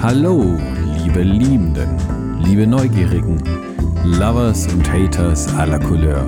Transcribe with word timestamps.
Hallo, 0.00 0.56
liebe 1.02 1.22
Liebenden, 1.22 1.98
liebe 2.38 2.68
Neugierigen, 2.68 3.42
Lovers 4.04 4.68
und 4.72 4.88
Haters 4.88 5.52
aller 5.56 5.80
Couleur 5.80 6.22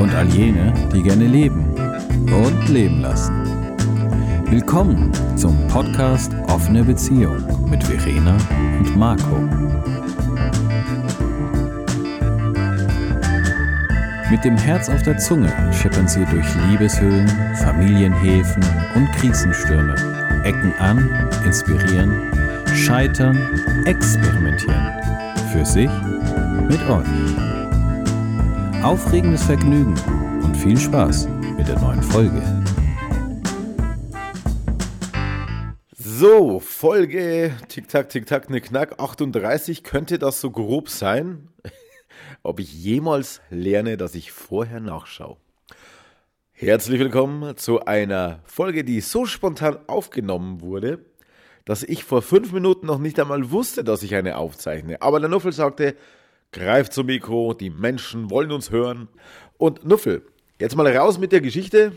und 0.00 0.12
all 0.12 0.26
jene, 0.26 0.74
die 0.92 1.00
gerne 1.00 1.28
leben 1.28 1.72
und 2.26 2.68
leben 2.68 3.00
lassen. 3.00 3.32
Willkommen 4.50 5.12
zum 5.36 5.56
Podcast 5.68 6.32
Offene 6.48 6.82
Beziehung 6.82 7.36
mit 7.70 7.84
Verena 7.84 8.36
und 8.80 8.96
Marco. 8.96 9.36
Mit 14.32 14.44
dem 14.44 14.56
Herz 14.56 14.88
auf 14.88 15.02
der 15.04 15.16
Zunge 15.18 15.52
schippern 15.72 16.08
sie 16.08 16.24
durch 16.24 16.46
Liebeshöhlen, 16.68 17.28
Familienhäfen 17.54 18.64
und 18.96 19.12
Krisenstürme, 19.12 19.94
ecken 20.42 20.74
an, 20.80 21.08
inspirieren, 21.44 22.39
scheitern, 22.74 23.36
experimentieren. 23.86 24.92
Für 25.52 25.64
sich, 25.64 25.90
mit 26.68 26.80
euch. 26.88 27.06
Aufregendes 28.82 29.42
Vergnügen 29.42 29.94
und 30.42 30.56
viel 30.56 30.78
Spaß 30.78 31.28
mit 31.56 31.68
der 31.68 31.78
neuen 31.80 32.02
Folge. 32.02 32.42
So, 35.96 36.60
Folge 36.60 37.52
Tick-Tack, 37.68 38.08
Tick-Tack, 38.08 38.50
ne 38.50 38.60
Knack 38.60 39.00
38 39.00 39.84
könnte 39.84 40.18
das 40.18 40.40
so 40.40 40.50
grob 40.50 40.88
sein 40.88 41.48
ob 42.42 42.60
ich 42.60 42.72
jemals 42.72 43.40
lerne, 43.50 43.96
dass 43.96 44.14
ich 44.14 44.32
vorher 44.32 44.80
nachschaue. 44.80 45.36
Herzlich 46.52 47.00
willkommen 47.00 47.56
zu 47.56 47.84
einer 47.84 48.40
Folge, 48.44 48.84
die 48.84 49.00
so 49.00 49.24
spontan 49.24 49.78
aufgenommen 49.86 50.60
wurde, 50.60 51.04
dass 51.64 51.82
ich 51.82 52.04
vor 52.04 52.22
fünf 52.22 52.52
Minuten 52.52 52.86
noch 52.86 52.98
nicht 52.98 53.18
einmal 53.20 53.50
wusste, 53.50 53.84
dass 53.84 54.02
ich 54.02 54.14
eine 54.14 54.36
aufzeichne. 54.36 55.02
Aber 55.02 55.20
der 55.20 55.28
Nuffel 55.28 55.52
sagte, 55.52 55.96
greif 56.52 56.90
zum 56.90 57.06
Mikro, 57.06 57.54
die 57.54 57.70
Menschen 57.70 58.30
wollen 58.30 58.52
uns 58.52 58.70
hören. 58.70 59.08
Und 59.58 59.84
Nuffel, 59.84 60.22
jetzt 60.58 60.76
mal 60.76 60.86
raus 60.96 61.18
mit 61.18 61.32
der 61.32 61.40
Geschichte. 61.40 61.92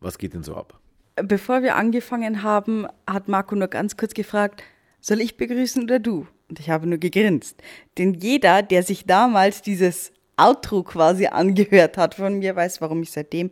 Was 0.00 0.18
geht 0.18 0.34
denn 0.34 0.42
so 0.42 0.54
ab? 0.54 0.78
Bevor 1.16 1.62
wir 1.62 1.76
angefangen 1.76 2.42
haben, 2.42 2.86
hat 3.06 3.28
Marco 3.28 3.54
nur 3.54 3.68
ganz 3.68 3.96
kurz 3.96 4.14
gefragt, 4.14 4.62
soll 5.00 5.20
ich 5.20 5.36
begrüßen 5.36 5.84
oder 5.84 5.98
du? 5.98 6.26
Und 6.48 6.60
ich 6.60 6.70
habe 6.70 6.86
nur 6.86 6.98
gegrinst. 6.98 7.62
Denn 7.98 8.14
jeder, 8.14 8.62
der 8.62 8.82
sich 8.82 9.06
damals 9.06 9.62
dieses 9.62 10.12
Outro 10.36 10.82
quasi 10.82 11.26
angehört 11.26 11.96
hat 11.96 12.14
von 12.14 12.38
mir, 12.38 12.54
weiß, 12.54 12.80
warum 12.80 13.02
ich 13.02 13.10
seitdem 13.10 13.50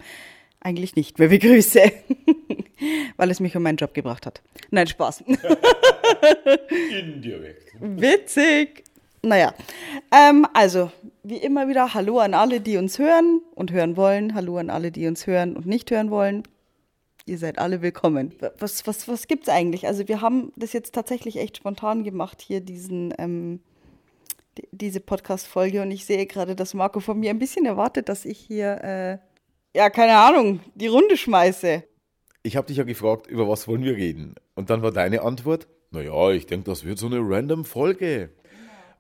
eigentlich 0.60 0.96
nicht 0.96 1.18
mehr 1.18 1.28
begrüße. 1.28 1.80
Weil 3.16 3.30
es 3.30 3.40
mich 3.40 3.56
um 3.56 3.62
meinen 3.62 3.76
Job 3.76 3.94
gebracht 3.94 4.26
hat. 4.26 4.42
Nein, 4.70 4.86
Spaß. 4.86 5.22
Indirekt. 6.90 7.72
Witzig. 7.80 8.84
Naja, 9.22 9.54
ähm, 10.12 10.46
also 10.52 10.90
wie 11.22 11.38
immer 11.38 11.66
wieder 11.68 11.94
Hallo 11.94 12.18
an 12.18 12.34
alle, 12.34 12.60
die 12.60 12.76
uns 12.76 12.98
hören 12.98 13.40
und 13.54 13.72
hören 13.72 13.96
wollen. 13.96 14.34
Hallo 14.34 14.58
an 14.58 14.68
alle, 14.68 14.90
die 14.90 15.06
uns 15.06 15.26
hören 15.26 15.56
und 15.56 15.64
nicht 15.66 15.90
hören 15.90 16.10
wollen. 16.10 16.42
Ihr 17.24 17.38
seid 17.38 17.58
alle 17.58 17.80
willkommen. 17.80 18.34
Was, 18.58 18.86
was, 18.86 19.08
was 19.08 19.26
gibt's 19.26 19.48
eigentlich? 19.48 19.86
Also 19.86 20.06
wir 20.08 20.20
haben 20.20 20.52
das 20.56 20.74
jetzt 20.74 20.94
tatsächlich 20.94 21.38
echt 21.38 21.56
spontan 21.56 22.04
gemacht, 22.04 22.42
hier 22.42 22.60
diesen, 22.60 23.14
ähm, 23.16 23.60
die, 24.58 24.68
diese 24.72 25.00
Podcast-Folge. 25.00 25.80
Und 25.80 25.90
ich 25.90 26.04
sehe 26.04 26.26
gerade, 26.26 26.54
dass 26.54 26.74
Marco 26.74 27.00
von 27.00 27.18
mir 27.18 27.30
ein 27.30 27.38
bisschen 27.38 27.64
erwartet, 27.64 28.10
dass 28.10 28.26
ich 28.26 28.38
hier, 28.38 28.84
äh, 28.84 29.18
ja, 29.74 29.88
keine 29.88 30.18
Ahnung, 30.18 30.60
die 30.74 30.88
Runde 30.88 31.16
schmeiße. 31.16 31.84
Ich 32.46 32.56
habe 32.56 32.66
dich 32.66 32.76
ja 32.76 32.84
gefragt, 32.84 33.26
über 33.26 33.48
was 33.48 33.66
wollen 33.66 33.84
wir 33.84 33.96
reden? 33.96 34.34
Und 34.54 34.68
dann 34.68 34.82
war 34.82 34.92
deine 34.92 35.22
Antwort, 35.22 35.66
naja, 35.90 36.30
ich 36.30 36.44
denke, 36.44 36.70
das 36.70 36.84
wird 36.84 36.98
so 36.98 37.06
eine 37.06 37.20
random 37.20 37.64
Folge. 37.64 38.28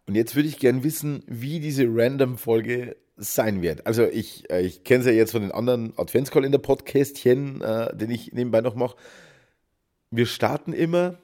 Und 0.06 0.14
jetzt 0.14 0.34
würde 0.34 0.48
ich 0.48 0.58
gern 0.58 0.82
wissen, 0.82 1.22
wie 1.26 1.60
diese 1.60 1.84
random 1.86 2.38
Folge 2.38 2.96
sein 3.18 3.60
wird. 3.60 3.86
Also 3.86 4.04
ich, 4.04 4.50
äh, 4.50 4.62
ich 4.62 4.82
kenne 4.82 5.00
es 5.00 5.06
ja 5.06 5.12
jetzt 5.12 5.32
von 5.32 5.42
den 5.42 5.52
anderen 5.52 5.92
Adventskalender-Podcastchen, 5.98 7.60
äh, 7.60 7.94
den 7.94 8.10
ich 8.10 8.32
nebenbei 8.32 8.62
noch 8.62 8.76
mache. 8.76 8.96
Wir 10.10 10.24
starten 10.24 10.72
immer, 10.72 11.18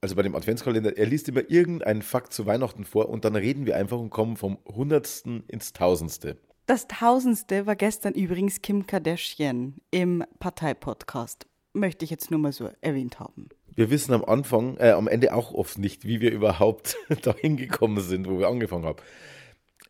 also 0.00 0.16
bei 0.16 0.22
dem 0.22 0.34
Adventskalender, 0.34 0.96
er 0.96 1.06
liest 1.06 1.28
immer 1.28 1.42
irgendeinen 1.50 2.00
Fakt 2.00 2.32
zu 2.32 2.46
Weihnachten 2.46 2.86
vor 2.86 3.10
und 3.10 3.26
dann 3.26 3.36
reden 3.36 3.66
wir 3.66 3.76
einfach 3.76 3.98
und 3.98 4.08
kommen 4.08 4.38
vom 4.38 4.56
Hundertsten 4.66 5.44
ins 5.48 5.74
Tausendste. 5.74 6.38
Das 6.70 6.86
Tausendste 6.86 7.66
war 7.66 7.74
gestern 7.74 8.14
übrigens 8.14 8.62
Kim 8.62 8.86
Kardashian 8.86 9.74
im 9.90 10.22
Parteipodcast. 10.38 11.48
Möchte 11.72 12.04
ich 12.04 12.12
jetzt 12.12 12.30
nur 12.30 12.38
mal 12.38 12.52
so 12.52 12.70
erwähnt 12.80 13.18
haben. 13.18 13.48
Wir 13.74 13.90
wissen 13.90 14.14
am 14.14 14.24
Anfang, 14.24 14.76
äh, 14.76 14.92
am 14.92 15.08
Ende 15.08 15.34
auch 15.34 15.52
oft 15.52 15.78
nicht, 15.78 16.04
wie 16.04 16.20
wir 16.20 16.30
überhaupt 16.30 16.96
dahin 17.22 17.56
gekommen 17.56 18.00
sind, 18.00 18.28
wo 18.28 18.38
wir 18.38 18.46
angefangen 18.46 18.84
haben. 18.84 19.00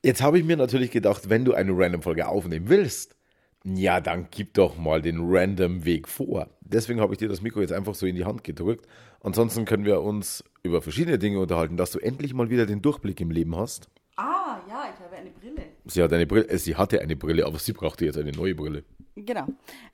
Jetzt 0.02 0.22
habe 0.22 0.38
ich 0.38 0.44
mir 0.46 0.56
natürlich 0.56 0.90
gedacht, 0.90 1.28
wenn 1.28 1.44
du 1.44 1.52
eine 1.52 1.72
Random-Folge 1.72 2.26
aufnehmen 2.26 2.70
willst, 2.70 3.14
ja, 3.62 4.00
dann 4.00 4.28
gib 4.30 4.54
doch 4.54 4.78
mal 4.78 5.02
den 5.02 5.18
Random-Weg 5.20 6.08
vor. 6.08 6.48
Deswegen 6.62 7.02
habe 7.02 7.12
ich 7.12 7.18
dir 7.18 7.28
das 7.28 7.42
Mikro 7.42 7.60
jetzt 7.60 7.74
einfach 7.74 7.94
so 7.94 8.06
in 8.06 8.16
die 8.16 8.24
Hand 8.24 8.42
gedrückt. 8.42 8.86
Ansonsten 9.22 9.66
können 9.66 9.84
wir 9.84 10.00
uns 10.00 10.42
über 10.62 10.80
verschiedene 10.80 11.18
Dinge 11.18 11.40
unterhalten, 11.40 11.76
dass 11.76 11.90
du 11.90 11.98
endlich 11.98 12.32
mal 12.32 12.48
wieder 12.48 12.64
den 12.64 12.80
Durchblick 12.80 13.20
im 13.20 13.30
Leben 13.30 13.54
hast. 13.54 13.90
Ah, 14.16 14.60
ja, 14.66 14.88
ich 14.94 15.04
habe 15.04 15.14
eine 15.14 15.30
Brille. 15.30 15.59
Sie, 15.86 16.02
hat 16.02 16.12
eine 16.12 16.26
Brille, 16.26 16.48
äh, 16.48 16.58
sie 16.58 16.76
hatte 16.76 17.00
eine 17.00 17.16
Brille, 17.16 17.46
aber 17.46 17.58
sie 17.58 17.72
brauchte 17.72 18.04
jetzt 18.04 18.18
eine 18.18 18.32
neue 18.32 18.54
Brille. 18.54 18.84
Genau. 19.16 19.46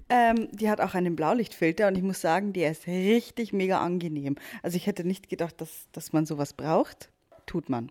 Ähm, 0.08 0.48
die 0.52 0.70
hat 0.70 0.80
auch 0.80 0.94
einen 0.94 1.16
Blaulichtfilter 1.16 1.88
und 1.88 1.96
ich 1.96 2.02
muss 2.02 2.20
sagen, 2.20 2.52
der 2.52 2.70
ist 2.70 2.86
richtig 2.86 3.52
mega 3.52 3.80
angenehm. 3.80 4.36
Also 4.62 4.76
ich 4.76 4.86
hätte 4.86 5.04
nicht 5.04 5.28
gedacht, 5.28 5.60
dass, 5.60 5.88
dass 5.92 6.12
man 6.12 6.26
sowas 6.26 6.52
braucht. 6.52 7.10
Tut 7.46 7.68
man. 7.68 7.90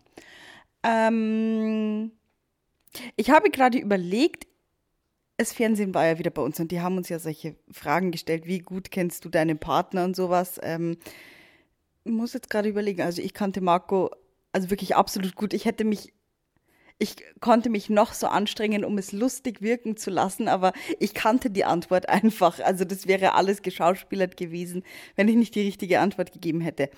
Ähm, 0.84 2.12
ich 3.16 3.30
habe 3.32 3.50
gerade 3.50 3.78
überlegt, 3.78 4.48
das 5.38 5.52
Fernsehen 5.52 5.94
war 5.94 6.06
ja 6.06 6.20
wieder 6.20 6.32
bei 6.32 6.42
uns 6.42 6.60
und 6.60 6.72
die 6.72 6.80
haben 6.80 6.98
uns 6.98 7.10
ja 7.10 7.20
solche 7.20 7.56
Fragen 7.70 8.12
gestellt, 8.12 8.46
wie 8.46 8.60
gut 8.60 8.92
kennst 8.92 9.26
du 9.26 9.30
deinen 9.30 9.58
Partner 9.58 10.06
und 10.06 10.16
sowas. 10.16 10.60
Ähm, 10.64 10.98
ich 12.06 12.12
muss 12.12 12.34
jetzt 12.34 12.50
gerade 12.50 12.70
überlegen, 12.70 13.02
also 13.02 13.22
ich 13.22 13.34
kannte 13.34 13.60
Marco 13.62 14.12
also 14.56 14.70
wirklich 14.70 14.96
absolut 14.96 15.36
gut. 15.36 15.54
Ich 15.54 15.66
hätte 15.66 15.84
mich, 15.84 16.14
ich 16.98 17.16
konnte 17.42 17.70
mich 17.70 17.90
noch 17.90 18.14
so 18.14 18.28
anstrengen, 18.28 18.86
um 18.86 18.98
es 18.98 19.12
lustig 19.12 19.62
wirken 19.62 19.98
zu 19.98 20.10
lassen, 20.10 20.48
aber 20.48 20.72
ich 21.00 21.14
kannte 21.14 21.50
die 21.50 21.66
Antwort 21.66 22.10
einfach. 22.10 22.60
Also 22.60 22.86
das 22.86 23.08
wäre 23.08 23.34
alles 23.34 23.62
geschauspielert 23.62 24.38
gewesen, 24.38 24.84
wenn 25.16 25.28
ich 25.28 25.36
nicht 25.36 25.56
die 25.56 25.62
richtige 25.62 26.00
Antwort 26.00 26.32
gegeben 26.32 26.62
hätte. 26.62 26.90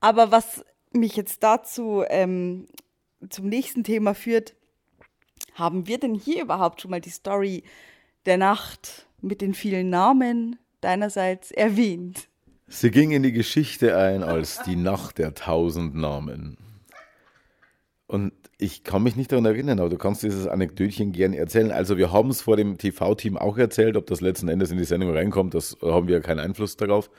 Aber 0.00 0.30
was 0.30 0.64
mich 0.92 1.16
jetzt 1.16 1.42
dazu 1.42 2.04
ähm, 2.08 2.66
zum 3.30 3.48
nächsten 3.48 3.84
Thema 3.84 4.14
führt, 4.14 4.54
haben 5.54 5.86
wir 5.86 5.98
denn 5.98 6.14
hier 6.14 6.42
überhaupt 6.42 6.80
schon 6.80 6.90
mal 6.90 7.00
die 7.00 7.10
Story 7.10 7.62
der 8.26 8.36
Nacht 8.36 9.06
mit 9.20 9.40
den 9.40 9.54
vielen 9.54 9.90
Namen 9.90 10.58
deinerseits 10.80 11.50
erwähnt? 11.50 12.28
Sie 12.66 12.90
ging 12.90 13.10
in 13.10 13.22
die 13.22 13.32
Geschichte 13.32 13.96
ein 13.96 14.22
als 14.22 14.62
die 14.62 14.76
Nacht 14.76 15.18
der 15.18 15.34
tausend 15.34 15.94
Namen. 15.94 16.56
Und 18.06 18.32
ich 18.62 18.84
kann 18.84 19.02
mich 19.02 19.16
nicht 19.16 19.32
daran 19.32 19.44
erinnern, 19.44 19.80
aber 19.80 19.88
du 19.88 19.98
kannst 19.98 20.22
dieses 20.22 20.46
Anekdötchen 20.46 21.12
gerne 21.12 21.36
erzählen. 21.36 21.72
Also 21.72 21.96
wir 21.96 22.12
haben 22.12 22.30
es 22.30 22.42
vor 22.42 22.56
dem 22.56 22.78
TV-Team 22.78 23.36
auch 23.36 23.58
erzählt, 23.58 23.96
ob 23.96 24.06
das 24.06 24.20
letzten 24.20 24.48
Endes 24.48 24.70
in 24.70 24.78
die 24.78 24.84
Sendung 24.84 25.10
reinkommt, 25.10 25.54
das 25.54 25.76
haben 25.82 26.06
wir 26.08 26.20
keinen 26.20 26.38
Einfluss 26.38 26.76
darauf. 26.76 27.10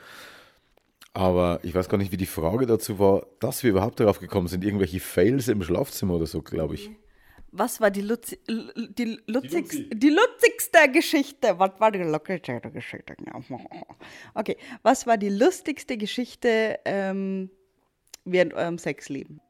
Aber 1.12 1.60
ich 1.62 1.74
weiß 1.74 1.88
gar 1.88 1.98
nicht, 1.98 2.10
wie 2.10 2.16
die 2.16 2.26
Frage 2.26 2.66
dazu 2.66 2.98
war, 2.98 3.26
dass 3.38 3.62
wir 3.62 3.70
überhaupt 3.70 4.00
darauf 4.00 4.18
gekommen 4.18 4.48
sind. 4.48 4.64
Irgendwelche 4.64 4.98
Fails 4.98 5.46
im 5.46 5.62
Schlafzimmer 5.62 6.14
oder 6.14 6.26
so, 6.26 6.42
glaube 6.42 6.74
ich. 6.74 6.90
Was 7.52 7.80
war 7.80 7.92
die, 7.92 8.00
Luzi 8.00 8.40
die, 8.48 9.20
Lutzig 9.26 9.88
die 9.94 10.08
lutzigste 10.08 10.90
Geschichte? 10.92 11.56
Was 11.58 11.78
war 11.78 11.92
die 11.92 12.00
lustigste 12.00 12.60
Geschichte? 12.72 13.14
Okay, 14.34 14.56
was 14.82 15.06
war 15.06 15.16
die 15.16 15.28
lustigste 15.28 15.96
Geschichte 15.96 16.80
ähm, 16.84 17.50
während 18.24 18.54
eurem 18.54 18.78
Sexleben? 18.78 19.40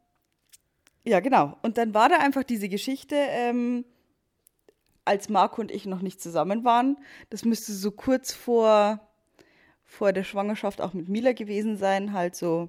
Ja, 1.05 1.21
genau. 1.21 1.57
Und 1.63 1.77
dann 1.79 1.95
war 1.95 2.09
da 2.09 2.17
einfach 2.17 2.45
diese 2.45 2.69
Geschichte, 2.69 3.15
ähm, 3.17 3.85
als 5.05 5.29
Marco 5.29 5.61
und 5.61 5.71
ich 5.71 5.85
noch 5.85 6.01
nicht 6.01 6.21
zusammen 6.21 6.65
waren. 6.65 6.97
Das 7.31 7.45
müsste 7.45 7.73
so 7.73 7.91
kurz 7.91 8.33
vor 8.33 9.01
vor 9.85 10.13
der 10.13 10.25
Schwangerschaft 10.25 10.81
auch 10.81 10.93
mit 10.93 11.09
Mila 11.09 11.33
gewesen 11.33 11.77
sein, 11.77 12.13
halt 12.13 12.35
so 12.35 12.69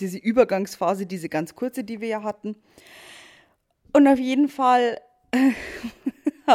diese 0.00 0.18
Übergangsphase, 0.18 1.06
diese 1.06 1.28
ganz 1.28 1.54
kurze, 1.54 1.84
die 1.84 2.00
wir 2.00 2.08
ja 2.08 2.22
hatten. 2.22 2.56
Und 3.92 4.06
auf 4.08 4.18
jeden 4.18 4.48
Fall 4.48 5.00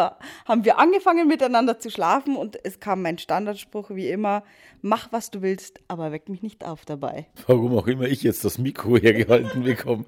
haben 0.46 0.66
wir 0.66 0.80
angefangen 0.80 1.28
miteinander 1.28 1.80
zu 1.80 1.92
schlafen 1.92 2.36
und 2.36 2.58
es 2.64 2.80
kam 2.80 3.02
mein 3.02 3.18
Standardspruch 3.18 3.92
wie 3.92 4.10
immer, 4.10 4.44
mach 4.82 5.12
was 5.12 5.30
du 5.30 5.42
willst, 5.42 5.80
aber 5.88 6.12
weck 6.12 6.30
mich 6.30 6.42
nicht 6.42 6.66
auf 6.66 6.86
dabei. 6.86 7.28
Warum 7.46 7.78
auch 7.78 7.88
immer 7.88 8.06
ich 8.06 8.24
jetzt 8.24 8.44
das 8.44 8.58
Mikro 8.58 8.98
hergehalten 8.98 9.64
bekomme. 9.64 10.06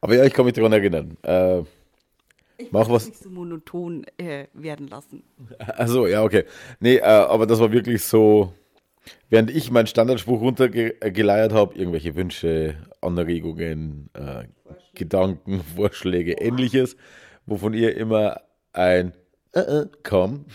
Aber 0.00 0.14
ja, 0.14 0.24
ich 0.24 0.32
kann 0.32 0.44
mich 0.44 0.54
daran 0.54 0.72
erinnern. 0.72 1.16
Äh, 1.22 1.60
ich 2.58 2.72
mach 2.72 2.88
was. 2.88 3.06
nicht 3.06 3.22
so 3.22 3.30
monoton 3.30 4.04
äh, 4.16 4.46
werden 4.52 4.88
lassen. 4.88 5.22
Also 5.58 6.06
ja, 6.06 6.22
okay. 6.22 6.44
Nee, 6.80 6.96
äh, 6.96 7.02
aber 7.02 7.46
das 7.46 7.60
war 7.60 7.70
wirklich 7.72 8.02
so 8.04 8.52
Während 9.30 9.50
ich 9.50 9.70
meinen 9.70 9.86
Standardspruch 9.86 10.40
runtergeleiert 10.40 11.52
habe, 11.52 11.74
irgendwelche 11.74 12.14
Wünsche, 12.14 12.76
Anregungen, 13.00 14.10
äh, 14.14 14.44
Gedanken, 14.94 15.62
Vorschläge, 15.76 16.32
ähnliches, 16.32 16.96
wovon 17.46 17.74
ihr 17.74 17.96
immer 17.96 18.40
ein 18.72 19.12
äh, 19.52 19.60
äh, 19.60 19.86
kam, 20.02 20.46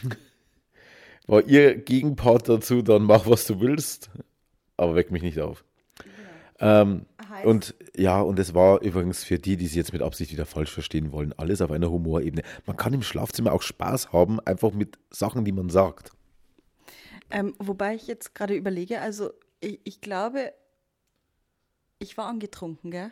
war 1.28 1.46
ihr 1.46 1.76
Gegenpart 1.76 2.50
dazu, 2.50 2.82
dann 2.82 3.04
mach, 3.04 3.28
was 3.28 3.46
du 3.46 3.60
willst, 3.60 4.10
aber 4.78 4.96
weck 4.96 5.12
mich 5.12 5.24
nicht 5.24 5.40
auf. 5.40 5.64
Ähm, 6.60 7.06
Heißt- 7.34 7.46
und 7.46 7.76
ja, 7.96 8.22
und 8.22 8.38
es 8.40 8.54
war 8.54 8.82
übrigens 8.82 9.24
für 9.24 9.40
die, 9.40 9.58
die 9.58 9.68
sie 9.68 9.78
jetzt 9.78 9.94
mit 9.94 10.02
Absicht 10.02 10.32
wieder 10.32 10.46
falsch 10.46 10.72
verstehen 10.72 11.12
wollen, 11.12 11.34
alles 11.34 11.62
auf 11.62 11.72
einer 11.72 11.90
Humorebene. 11.90 12.44
Man 12.66 12.78
kann 12.78 12.94
im 12.94 13.02
Schlafzimmer 13.02 13.52
auch 13.52 13.62
Spaß 13.62 14.12
haben, 14.14 14.40
einfach 14.42 14.72
mit 14.72 14.98
Sachen, 15.10 15.46
die 15.46 15.52
man 15.52 15.70
sagt. 15.70 16.12
Ähm, 17.32 17.56
wobei 17.60 17.96
ich 17.96 18.08
jetzt 18.08 18.36
gerade 18.36 18.54
überlege, 18.54 19.02
also 19.02 19.32
ich, 19.60 19.80
ich 19.84 20.02
glaube, 20.02 20.54
ich 22.00 22.18
war 22.18 22.28
angetrunken, 22.28 22.92
gell? 22.92 23.12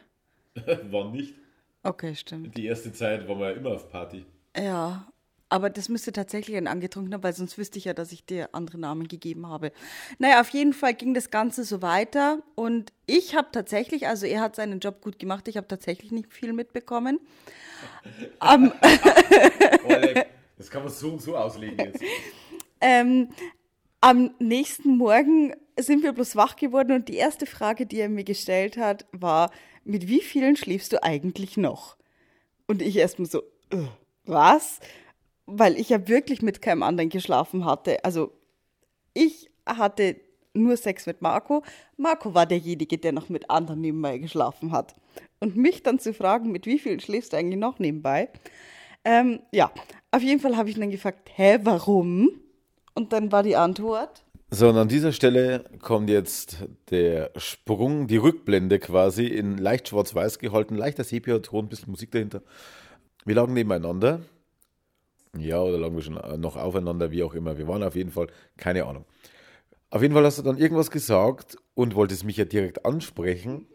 War 0.91 1.09
nicht. 1.12 1.33
Okay, 1.81 2.13
stimmt. 2.13 2.56
Die 2.57 2.65
erste 2.65 2.91
Zeit 2.91 3.27
waren 3.27 3.39
wir 3.39 3.51
ja 3.51 3.56
immer 3.56 3.71
auf 3.71 3.89
Party. 3.89 4.25
Ja, 4.56 5.07
aber 5.51 5.69
das 5.69 5.89
müsste 5.89 6.13
tatsächlich 6.13 6.56
ein 6.56 6.68
angetrunkener, 6.68 7.21
weil 7.24 7.33
sonst 7.33 7.57
wüsste 7.57 7.77
ich 7.77 7.83
ja, 7.83 7.94
dass 7.94 8.13
ich 8.13 8.25
dir 8.25 8.50
andere 8.53 8.77
Namen 8.77 9.09
gegeben 9.09 9.48
habe. 9.48 9.74
Naja, 10.18 10.39
auf 10.39 10.50
jeden 10.50 10.71
Fall 10.71 10.94
ging 10.94 11.13
das 11.13 11.30
Ganze 11.30 11.65
so 11.65 11.81
weiter 11.81 12.42
und 12.56 12.94
ich 13.06 13.36
habe 13.36 13.50
tatsächlich, 13.51 14.07
also 14.07 14.25
er 14.25 14.39
hat 14.39 14.56
seinen 14.56 14.80
Job 14.80 15.01
gut 15.01 15.19
gemacht, 15.19 15.50
ich 15.50 15.57
habe 15.57 15.68
tatsächlich 15.68 16.13
nicht 16.13 16.31
viel 16.31 16.53
mitbekommen. 16.53 17.19
Am, 18.39 18.71
das 20.57 20.69
kann 20.69 20.83
man 20.83 20.92
so 20.92 21.12
und 21.12 21.21
so 21.21 21.36
auslegen 21.36 21.77
jetzt. 21.77 22.01
ähm, 22.81 23.27
am 24.00 24.33
nächsten 24.39 24.95
Morgen 24.95 25.53
sind 25.77 26.01
wir 26.01 26.13
bloß 26.13 26.38
wach 26.38 26.56
geworden 26.56 26.94
und 26.94 27.09
die 27.09 27.18
erste 27.18 27.45
Frage, 27.45 27.86
die 27.86 28.00
er 28.00 28.07
mir 28.07 28.24
gestellt 28.24 28.77
hat, 28.77 29.06
war, 29.12 29.51
mit 29.83 30.07
wie 30.07 30.21
vielen 30.21 30.56
schläfst 30.56 30.94
du 30.94 31.03
eigentlich 31.03 31.57
noch? 31.57 31.98
Und 32.68 32.81
ich 32.81 32.95
erstmal 32.95 33.30
so, 33.30 33.42
äh, 33.71 33.83
was? 34.24 34.80
Weil 35.53 35.80
ich 35.80 35.89
ja 35.89 36.07
wirklich 36.07 36.42
mit 36.42 36.62
keinem 36.62 36.83
anderen 36.83 37.09
geschlafen 37.09 37.65
hatte. 37.65 38.03
Also 38.03 38.31
ich 39.13 39.50
hatte 39.65 40.15
nur 40.53 40.77
Sex 40.77 41.06
mit 41.06 41.21
Marco. 41.21 41.63
Marco 41.98 42.33
war 42.33 42.45
derjenige, 42.45 42.98
der 42.98 43.12
noch 43.12 43.30
mit 43.30 43.50
anderen 43.50 43.81
nebenbei 43.81 44.18
geschlafen 44.18 44.71
hat. 44.71 44.95
Und 45.39 45.56
mich 45.56 45.83
dann 45.83 46.00
zu 46.00 46.13
fragen, 46.13 46.51
mit 46.51 46.65
wie 46.65 46.80
vielen 46.80 47.00
schläfst 47.00 47.33
du 47.33 47.38
eigentlich 47.38 47.59
noch 47.59 47.80
nebenbei? 47.80 48.30
Ähm, 49.03 49.39
ja, 49.51 49.71
auf 50.12 50.21
jeden 50.21 50.39
Fall 50.39 50.57
habe 50.57 50.69
ich 50.69 50.77
dann 50.77 50.92
gefragt, 50.92 51.30
hä, 51.36 51.59
warum? 51.63 52.30
Und 52.94 53.13
dann 53.13 53.31
war 53.31 53.42
die 53.44 53.56
Antwort, 53.56 54.24
So, 54.53 54.68
und 54.68 54.75
an 54.75 54.89
dieser 54.89 55.13
Stelle 55.13 55.63
kommt 55.81 56.09
jetzt 56.09 56.57
der 56.89 57.31
Sprung, 57.38 58.07
die 58.07 58.18
Rückblende 58.18 58.80
quasi 58.80 59.25
in 59.25 59.57
leicht 59.57 59.88
schwarz-weiß 59.88 60.39
gehalten, 60.39 60.75
leichter 60.75 61.06
Sepia-Ton, 61.06 61.69
bisschen 61.69 61.89
Musik 61.89 62.12
dahinter. 62.12 62.42
Wir 63.24 63.36
lagen 63.36 63.53
nebeneinander. 63.53 64.19
Ja, 65.37 65.61
oder 65.61 65.77
lagen 65.77 65.95
wir 65.95 66.03
schon 66.03 66.17
äh, 66.17 66.37
noch 66.37 66.57
aufeinander, 66.57 67.11
wie 67.11 67.23
auch 67.23 67.33
immer. 67.33 67.57
Wir 67.57 67.67
waren 67.67 67.83
auf 67.83 67.95
jeden 67.95 68.11
Fall, 68.11 68.27
keine 68.57 68.85
Ahnung. 68.85 69.05
Auf 69.89 70.01
jeden 70.01 70.13
Fall 70.13 70.25
hast 70.25 70.37
du 70.37 70.43
dann 70.43 70.57
irgendwas 70.57 70.91
gesagt 70.91 71.57
und 71.73 71.95
wolltest 71.95 72.23
mich 72.23 72.37
ja 72.37 72.45
direkt 72.45 72.85
ansprechen 72.85 73.67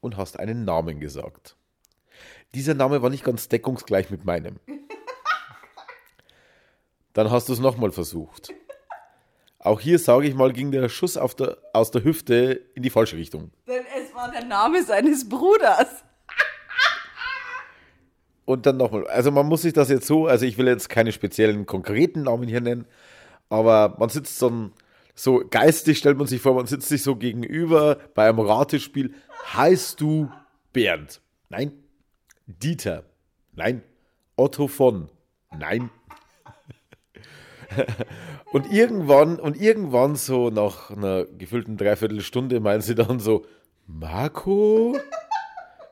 und 0.00 0.16
hast 0.16 0.38
einen 0.38 0.64
Namen 0.64 1.00
gesagt. 1.00 1.56
Dieser 2.54 2.74
Name 2.74 3.02
war 3.02 3.10
nicht 3.10 3.24
ganz 3.24 3.48
deckungsgleich 3.48 4.10
mit 4.10 4.24
meinem. 4.24 4.58
Dann 7.12 7.30
hast 7.30 7.48
du 7.48 7.52
es 7.52 7.58
nochmal 7.58 7.90
versucht. 7.90 8.52
Auch 9.58 9.80
hier, 9.80 9.98
sage 9.98 10.28
ich 10.28 10.34
mal, 10.34 10.52
ging 10.52 10.70
der 10.70 10.88
Schuss 10.88 11.14
der, 11.14 11.58
aus 11.72 11.90
der 11.90 12.04
Hüfte 12.04 12.64
in 12.74 12.82
die 12.82 12.90
falsche 12.90 13.16
Richtung. 13.16 13.50
denn 13.66 13.84
es 14.00 14.14
war 14.14 14.30
der 14.30 14.44
Name 14.44 14.82
seines 14.84 15.28
Bruders. 15.28 16.04
Und 18.48 18.64
dann 18.64 18.78
nochmal, 18.78 19.06
also 19.08 19.30
man 19.30 19.44
muss 19.44 19.60
sich 19.60 19.74
das 19.74 19.90
jetzt 19.90 20.06
so, 20.06 20.26
also 20.26 20.46
ich 20.46 20.56
will 20.56 20.66
jetzt 20.68 20.88
keine 20.88 21.12
speziellen 21.12 21.66
konkreten 21.66 22.22
Namen 22.22 22.48
hier 22.48 22.62
nennen, 22.62 22.86
aber 23.50 23.94
man 23.98 24.08
sitzt 24.08 24.40
dann 24.40 24.72
so 25.14 25.44
geistig, 25.50 25.98
stellt 25.98 26.16
man 26.16 26.26
sich 26.26 26.40
vor, 26.40 26.54
man 26.54 26.64
sitzt 26.64 26.88
sich 26.88 27.02
so 27.02 27.14
gegenüber 27.16 27.98
bei 28.14 28.26
einem 28.26 28.38
Ratespiel. 28.38 29.12
Heißt 29.52 30.00
du 30.00 30.30
Bernd? 30.72 31.20
Nein. 31.50 31.72
Dieter? 32.46 33.04
Nein. 33.52 33.82
Otto 34.34 34.66
von? 34.66 35.10
Nein. 35.54 35.90
Und 38.50 38.72
irgendwann, 38.72 39.38
und 39.38 39.60
irgendwann 39.60 40.16
so 40.16 40.48
nach 40.48 40.90
einer 40.90 41.26
gefühlten 41.26 41.76
Dreiviertelstunde 41.76 42.60
meinen 42.60 42.80
sie 42.80 42.94
dann 42.94 43.20
so, 43.20 43.44
Marco? 43.86 44.96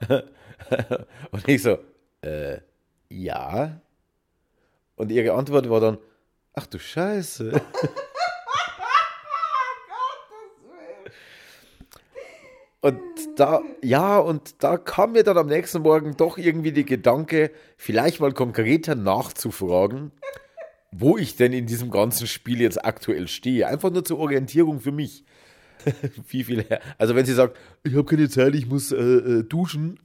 Und 1.30 1.48
ich 1.48 1.62
so, 1.62 1.76
äh, 2.26 2.60
ja. 3.08 3.80
Und 4.96 5.12
ihre 5.12 5.34
Antwort 5.34 5.70
war 5.70 5.80
dann, 5.80 5.98
ach 6.54 6.66
du 6.66 6.78
Scheiße. 6.78 7.60
Und 12.82 13.00
da, 13.34 13.62
ja, 13.82 14.16
und 14.18 14.62
da 14.62 14.76
kam 14.76 15.12
mir 15.12 15.24
dann 15.24 15.36
am 15.38 15.48
nächsten 15.48 15.82
Morgen 15.82 16.16
doch 16.16 16.38
irgendwie 16.38 16.70
die 16.70 16.84
Gedanke, 16.84 17.50
vielleicht 17.76 18.20
mal 18.20 18.32
konkreter 18.32 18.94
nachzufragen, 18.94 20.12
wo 20.92 21.18
ich 21.18 21.34
denn 21.34 21.52
in 21.52 21.66
diesem 21.66 21.90
ganzen 21.90 22.28
Spiel 22.28 22.60
jetzt 22.60 22.84
aktuell 22.84 23.26
stehe. 23.26 23.66
Einfach 23.66 23.90
nur 23.90 24.04
zur 24.04 24.20
Orientierung 24.20 24.78
für 24.78 24.92
mich. 24.92 25.24
Wie 26.28 26.44
viel 26.44 26.62
her? 26.62 26.80
Also 26.96 27.16
wenn 27.16 27.26
sie 27.26 27.34
sagt, 27.34 27.56
ich 27.82 27.94
habe 27.94 28.04
keine 28.04 28.28
Zeit, 28.28 28.54
ich 28.54 28.68
muss 28.68 28.92
äh, 28.92 28.96
äh, 28.96 29.42
duschen, 29.42 29.98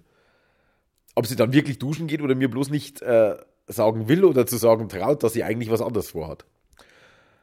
ob 1.15 1.27
sie 1.27 1.35
dann 1.35 1.53
wirklich 1.53 1.79
duschen 1.79 2.07
geht 2.07 2.21
oder 2.21 2.35
mir 2.35 2.49
bloß 2.49 2.69
nicht 2.69 3.01
äh, 3.01 3.35
sagen 3.67 4.07
will 4.07 4.23
oder 4.25 4.45
zu 4.45 4.57
sagen 4.57 4.89
traut, 4.89 5.23
dass 5.23 5.33
sie 5.33 5.43
eigentlich 5.43 5.71
was 5.71 5.81
anderes 5.81 6.09
vorhat. 6.11 6.45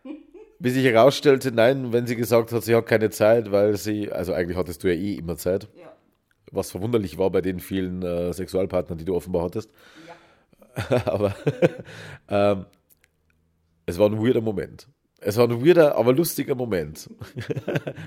Bis 0.59 0.75
sich 0.75 0.85
herausstellte, 0.85 1.53
nein, 1.53 1.93
wenn 1.93 2.07
sie 2.07 2.17
gesagt 2.17 2.53
hat, 2.53 2.65
sie 2.65 2.75
hat 2.75 2.87
keine 2.87 3.11
Zeit, 3.11 3.51
weil 3.53 3.77
sie, 3.77 4.11
also 4.11 4.33
eigentlich 4.33 4.57
hattest 4.57 4.83
du 4.83 4.89
ja 4.89 4.95
eh 4.95 5.15
immer 5.15 5.37
Zeit, 5.37 5.69
Ja. 5.81 5.93
was 6.51 6.71
verwunderlich 6.71 7.19
war 7.19 7.31
bei 7.31 7.41
den 7.41 7.61
vielen 7.61 8.03
äh, 8.03 8.33
Sexualpartnern, 8.33 8.99
die 8.99 9.05
du 9.05 9.15
offenbar 9.15 9.45
hattest. 9.45 9.71
aber 11.05 11.35
ähm, 12.29 12.67
es 13.87 13.99
war 13.99 14.09
ein 14.11 14.19
weirder 14.23 14.41
Moment. 14.41 14.89
Es 15.21 15.37
war 15.37 15.49
ein 15.49 15.65
weirder, 15.65 15.97
aber 15.97 16.13
lustiger 16.13 16.55
Moment. 16.55 17.09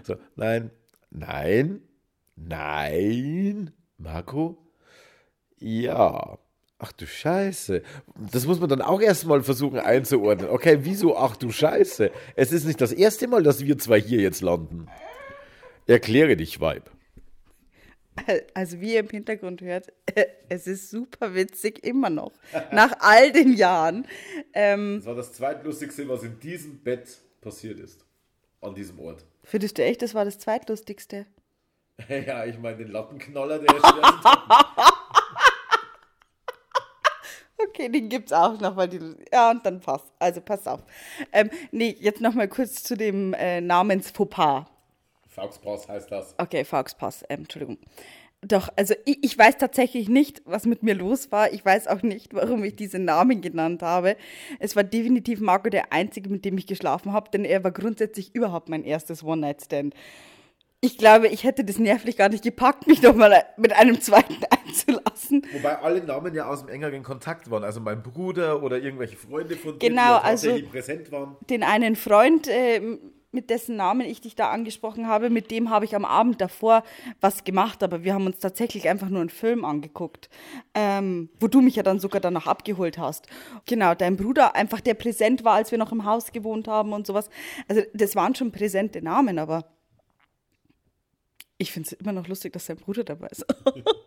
so, 0.03 0.15
nein, 0.35 0.71
nein, 1.09 1.81
nein, 2.35 3.71
Marco, 3.97 4.57
ja. 5.61 6.37
Ach 6.83 6.91
du 6.93 7.05
Scheiße. 7.05 7.83
Das 8.31 8.47
muss 8.47 8.59
man 8.59 8.67
dann 8.67 8.81
auch 8.81 9.01
erstmal 9.01 9.43
versuchen 9.43 9.77
einzuordnen. 9.79 10.49
Okay, 10.49 10.79
wieso 10.81 11.15
ach 11.15 11.35
du 11.35 11.51
Scheiße? 11.51 12.09
Es 12.35 12.51
ist 12.51 12.65
nicht 12.65 12.81
das 12.81 12.91
erste 12.91 13.27
Mal, 13.27 13.43
dass 13.43 13.63
wir 13.63 13.77
zwei 13.77 14.01
hier 14.01 14.19
jetzt 14.19 14.41
landen. 14.41 14.87
Erkläre 15.85 16.35
dich, 16.35 16.59
Weib. 16.59 16.89
Also 18.55 18.81
wie 18.81 18.93
ihr 18.95 18.99
im 19.01 19.09
Hintergrund 19.09 19.61
hört, 19.61 19.87
es 20.49 20.65
ist 20.67 20.89
super 20.89 21.33
witzig, 21.35 21.83
immer 21.85 22.09
noch. 22.09 22.33
Nach 22.71 22.93
all 22.99 23.31
den 23.31 23.53
Jahren. 23.53 24.05
Ähm, 24.53 24.97
Das 24.97 25.05
war 25.05 25.15
das 25.15 25.33
zweitlustigste, 25.33 26.09
was 26.09 26.23
in 26.23 26.39
diesem 26.39 26.79
Bett 26.83 27.19
passiert 27.41 27.79
ist. 27.79 28.05
An 28.59 28.73
diesem 28.75 28.99
Ort. 28.99 29.23
findest 29.43 29.77
du 29.77 29.83
echt, 29.83 30.01
das 30.01 30.13
war 30.15 30.25
das 30.25 30.39
zweitlustigste? 30.39 31.27
Ja, 32.09 32.45
ich 32.45 32.57
meine, 32.57 32.77
den 32.77 32.87
Lattenknaller, 32.91 33.59
der 33.59 33.75
ist. 33.75 33.83
Okay, 37.81 37.89
den 37.91 38.09
gibt's 38.09 38.31
auch 38.31 38.59
noch, 38.59 38.75
weil 38.75 38.87
die. 38.87 38.99
Ja, 39.33 39.51
und 39.51 39.65
dann 39.65 39.79
passt. 39.79 40.05
Also 40.19 40.39
passt 40.41 40.67
auf. 40.67 40.81
Ähm, 41.31 41.49
nee, 41.71 41.95
jetzt 41.99 42.21
noch 42.21 42.35
mal 42.35 42.47
kurz 42.47 42.83
zu 42.83 42.95
dem 42.95 43.33
äh, 43.33 43.59
Namens-Fauxpas. 43.59 44.65
Fauxpass 45.27 45.87
heißt 45.87 46.11
das. 46.11 46.35
Okay, 46.37 46.63
Fauxpass, 46.63 47.23
ähm, 47.29 47.39
Entschuldigung. 47.41 47.79
Doch, 48.43 48.69
also 48.75 48.93
ich, 49.05 49.23
ich 49.23 49.37
weiß 49.37 49.57
tatsächlich 49.57 50.09
nicht, 50.09 50.41
was 50.45 50.65
mit 50.65 50.83
mir 50.83 50.93
los 50.93 51.31
war. 51.31 51.53
Ich 51.53 51.63
weiß 51.65 51.87
auch 51.87 52.03
nicht, 52.03 52.33
warum 52.35 52.63
ich 52.63 52.75
diesen 52.75 53.05
Namen 53.05 53.41
genannt 53.41 53.81
habe. 53.81 54.15
Es 54.59 54.75
war 54.75 54.83
definitiv 54.83 55.39
Marco 55.39 55.69
der 55.69 55.91
Einzige, 55.91 56.29
mit 56.29 56.45
dem 56.45 56.57
ich 56.57 56.67
geschlafen 56.67 57.13
habe, 57.13 57.31
denn 57.31 57.45
er 57.45 57.63
war 57.63 57.71
grundsätzlich 57.71 58.35
überhaupt 58.35 58.69
mein 58.69 58.83
erstes 58.83 59.23
One-Night-Stand. 59.23 59.95
Ich 60.83 60.97
glaube, 60.97 61.27
ich 61.27 61.43
hätte 61.43 61.63
das 61.63 61.77
nervlich 61.77 62.17
gar 62.17 62.29
nicht 62.29 62.43
gepackt, 62.43 62.87
mich 62.87 63.03
noch 63.03 63.13
mal 63.15 63.43
mit 63.55 63.71
einem 63.73 64.01
zweiten 64.01 64.37
einzulassen. 64.65 65.45
Wobei 65.53 65.77
alle 65.77 66.03
Namen 66.03 66.33
ja 66.33 66.47
aus 66.47 66.61
dem 66.61 66.69
engeren 66.69 67.03
Kontakt 67.03 67.51
waren. 67.51 67.63
Also 67.63 67.79
mein 67.79 68.01
Bruder 68.01 68.63
oder 68.63 68.79
irgendwelche 68.79 69.15
Freunde 69.15 69.55
von 69.57 69.77
dir, 69.77 69.89
Genau, 69.89 70.17
die 70.19 70.25
also- 70.25 70.47
tatsächlich 70.47 70.71
präsent 70.71 71.11
waren. 71.11 71.35
Den 71.51 71.61
einen 71.63 71.95
Freund, 71.95 72.47
ähm, 72.49 72.97
mit 73.33 73.49
dessen 73.51 73.75
Namen 73.77 74.01
ich 74.01 74.19
dich 74.21 74.35
da 74.35 74.49
angesprochen 74.49 75.07
habe, 75.07 75.29
mit 75.29 75.51
dem 75.51 75.69
habe 75.69 75.85
ich 75.85 75.95
am 75.95 76.03
Abend 76.03 76.41
davor 76.41 76.83
was 77.21 77.43
gemacht, 77.45 77.81
aber 77.83 78.03
wir 78.03 78.13
haben 78.15 78.25
uns 78.25 78.39
tatsächlich 78.39 78.89
einfach 78.89 79.07
nur 79.07 79.21
einen 79.21 79.29
Film 79.29 79.63
angeguckt, 79.63 80.29
ähm, 80.73 81.29
wo 81.39 81.47
du 81.47 81.61
mich 81.61 81.75
ja 81.77 81.83
dann 81.83 81.99
sogar 81.99 82.19
danach 82.19 82.47
abgeholt 82.47 82.97
hast. 82.97 83.27
Genau, 83.67 83.93
dein 83.93 84.17
Bruder 84.17 84.55
einfach, 84.55 84.81
der 84.81 84.95
präsent 84.95 85.45
war, 85.45 85.53
als 85.53 85.71
wir 85.71 85.77
noch 85.77 85.91
im 85.93 86.03
Haus 86.05 86.31
gewohnt 86.33 86.67
haben 86.67 86.91
und 86.91 87.05
sowas. 87.07 87.29
Also 87.69 87.83
das 87.93 88.15
waren 88.17 88.33
schon 88.35 88.51
präsente 88.51 89.01
Namen, 89.01 89.39
aber 89.39 89.63
ich 91.61 91.71
finde 91.71 91.87
es 91.87 91.93
immer 91.93 92.11
noch 92.11 92.27
lustig, 92.27 92.53
dass 92.53 92.65
dein 92.65 92.77
Bruder 92.77 93.03
dabei 93.03 93.27
ist. 93.27 93.45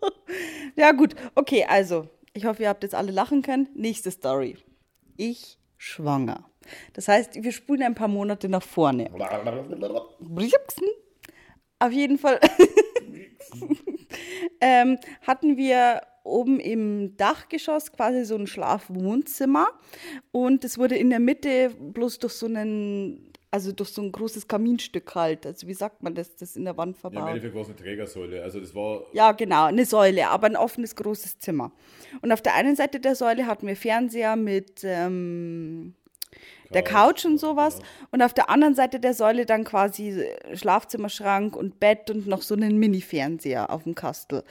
ja 0.77 0.91
gut, 0.91 1.15
okay, 1.37 1.65
also 1.65 2.09
ich 2.33 2.45
hoffe, 2.47 2.65
ihr 2.65 2.69
habt 2.69 2.83
jetzt 2.83 2.97
alle 2.97 3.13
lachen 3.13 3.43
können. 3.43 3.69
Nächste 3.75 4.11
Story. 4.11 4.57
Ich 5.17 5.57
schwanger. 5.79 6.51
Das 6.95 7.07
heißt, 7.07 7.43
wir 7.43 7.53
spulen 7.53 7.83
ein 7.83 7.95
paar 7.95 8.09
Monate 8.09 8.49
nach 8.49 8.63
vorne. 8.63 9.09
Auf 11.79 11.93
jeden 11.93 12.19
Fall 12.19 12.41
ähm, 14.61 14.99
hatten 15.23 15.57
wir 15.57 16.01
oben 16.25 16.59
im 16.59 17.17
Dachgeschoss 17.17 17.93
quasi 17.93 18.25
so 18.25 18.35
ein 18.35 18.47
Schlafwohnzimmer 18.49 19.69
und 20.33 20.65
es 20.65 20.79
wurde 20.79 20.97
in 20.97 21.11
der 21.11 21.21
Mitte 21.21 21.71
bloß 21.71 22.19
durch 22.19 22.33
so 22.33 22.47
einen 22.47 23.34
also 23.55 23.71
durch 23.71 23.91
so 23.91 24.03
ein 24.03 24.11
großes 24.11 24.49
Kaminstück 24.49 25.15
halt. 25.15 25.47
Also 25.47 25.69
wie 25.69 25.75
sagt 25.75 26.03
man 26.03 26.17
das, 26.17 26.35
das 26.35 26.57
in 26.57 26.65
der 26.65 26.77
Wand 26.77 26.97
verbaut? 26.97 27.21
Ja, 27.21 27.23
im 27.23 27.29
Endeffekt 27.29 27.55
war 27.55 27.63
es 27.63 27.69
eine 27.69 27.77
Trägersäule. 27.77 28.43
Also 28.43 28.59
das 28.59 28.75
war. 28.75 29.05
Ja, 29.13 29.31
genau, 29.31 29.67
eine 29.67 29.85
Säule, 29.85 30.29
aber 30.29 30.49
ein 30.49 30.57
offenes 30.57 30.97
großes 30.97 31.39
Zimmer. 31.39 31.71
Und 32.21 32.33
auf 32.33 32.43
der 32.43 32.57
einen 32.57 32.75
Seite 32.75 32.99
der 32.99 33.15
Säule 33.15 33.47
hatten 33.47 33.69
wir 33.69 33.77
Fernseher 33.77 34.35
mit 34.35 34.83
ähm, 34.83 35.95
der 36.71 36.83
Couch 36.83 37.25
und 37.27 37.39
sowas. 37.39 37.79
Und 38.11 38.23
auf 38.23 38.35
der 38.35 38.51
anderen 38.51 38.75
Seite 38.75 38.99
der 38.99 39.15
Säule 39.15 39.47
dann 39.47 39.63
quasi 39.63 40.27
Schlafzimmerschrank 40.55 41.55
und 41.55 41.79
Bett 41.79 42.11
und 42.11 42.27
noch 42.27 42.43
so 42.43 42.57
einen 42.57 42.77
Mini-Fernseher 42.79 43.71
auf 43.71 43.85
dem 43.85 43.95
Kastel. 43.95 44.43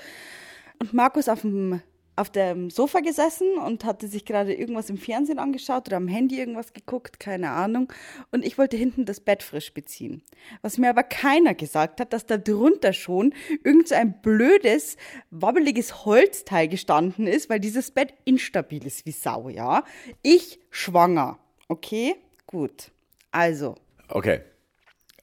Und 0.80 0.94
Markus 0.94 1.28
auf 1.28 1.42
dem 1.42 1.82
auf 2.16 2.30
dem 2.30 2.70
Sofa 2.70 3.00
gesessen 3.00 3.58
und 3.58 3.86
hatte 3.86 4.08
sich 4.08 4.26
gerade 4.26 4.54
irgendwas 4.54 4.90
im 4.90 4.98
Fernsehen 4.98 5.40
angeschaut 5.40 5.88
oder 5.88 5.98
am 5.98 6.08
Handy 6.08 6.38
irgendwas 6.38 6.74
geguckt, 6.74 7.20
keine 7.20 7.52
Ahnung. 7.52 7.92
Und 8.32 8.46
ich 8.46 8.58
wollte 8.58 8.78
hinten 8.78 9.06
das 9.06 9.20
Bett 9.20 9.42
frisch 9.42 9.74
beziehen. 9.74 10.22
Was 10.62 10.78
mir 10.78 10.90
aber 10.90 11.04
keiner 11.04 11.56
gesagt 11.56 12.00
hat, 12.00 12.14
dass 12.14 12.26
da 12.26 12.38
drunter 12.38 12.94
schon 12.94 13.34
irgend 13.64 13.88
so 13.88 13.96
ein 13.96 14.22
blödes, 14.22 14.98
wabbeliges 15.32 16.06
Holzteil 16.06 16.68
gestanden 16.68 17.26
ist, 17.26 17.50
weil 17.50 17.60
dieses 17.60 17.92
Bett 17.92 18.14
instabil 18.26 18.86
ist 18.86 19.06
wie 19.06 19.12
Sau, 19.12 19.50
ja. 19.50 19.84
Ich 20.22 20.60
schwanger. 20.70 21.40
Okay, 21.68 22.16
gut. 22.46 22.92
Also. 23.32 23.76
Okay. 24.08 24.42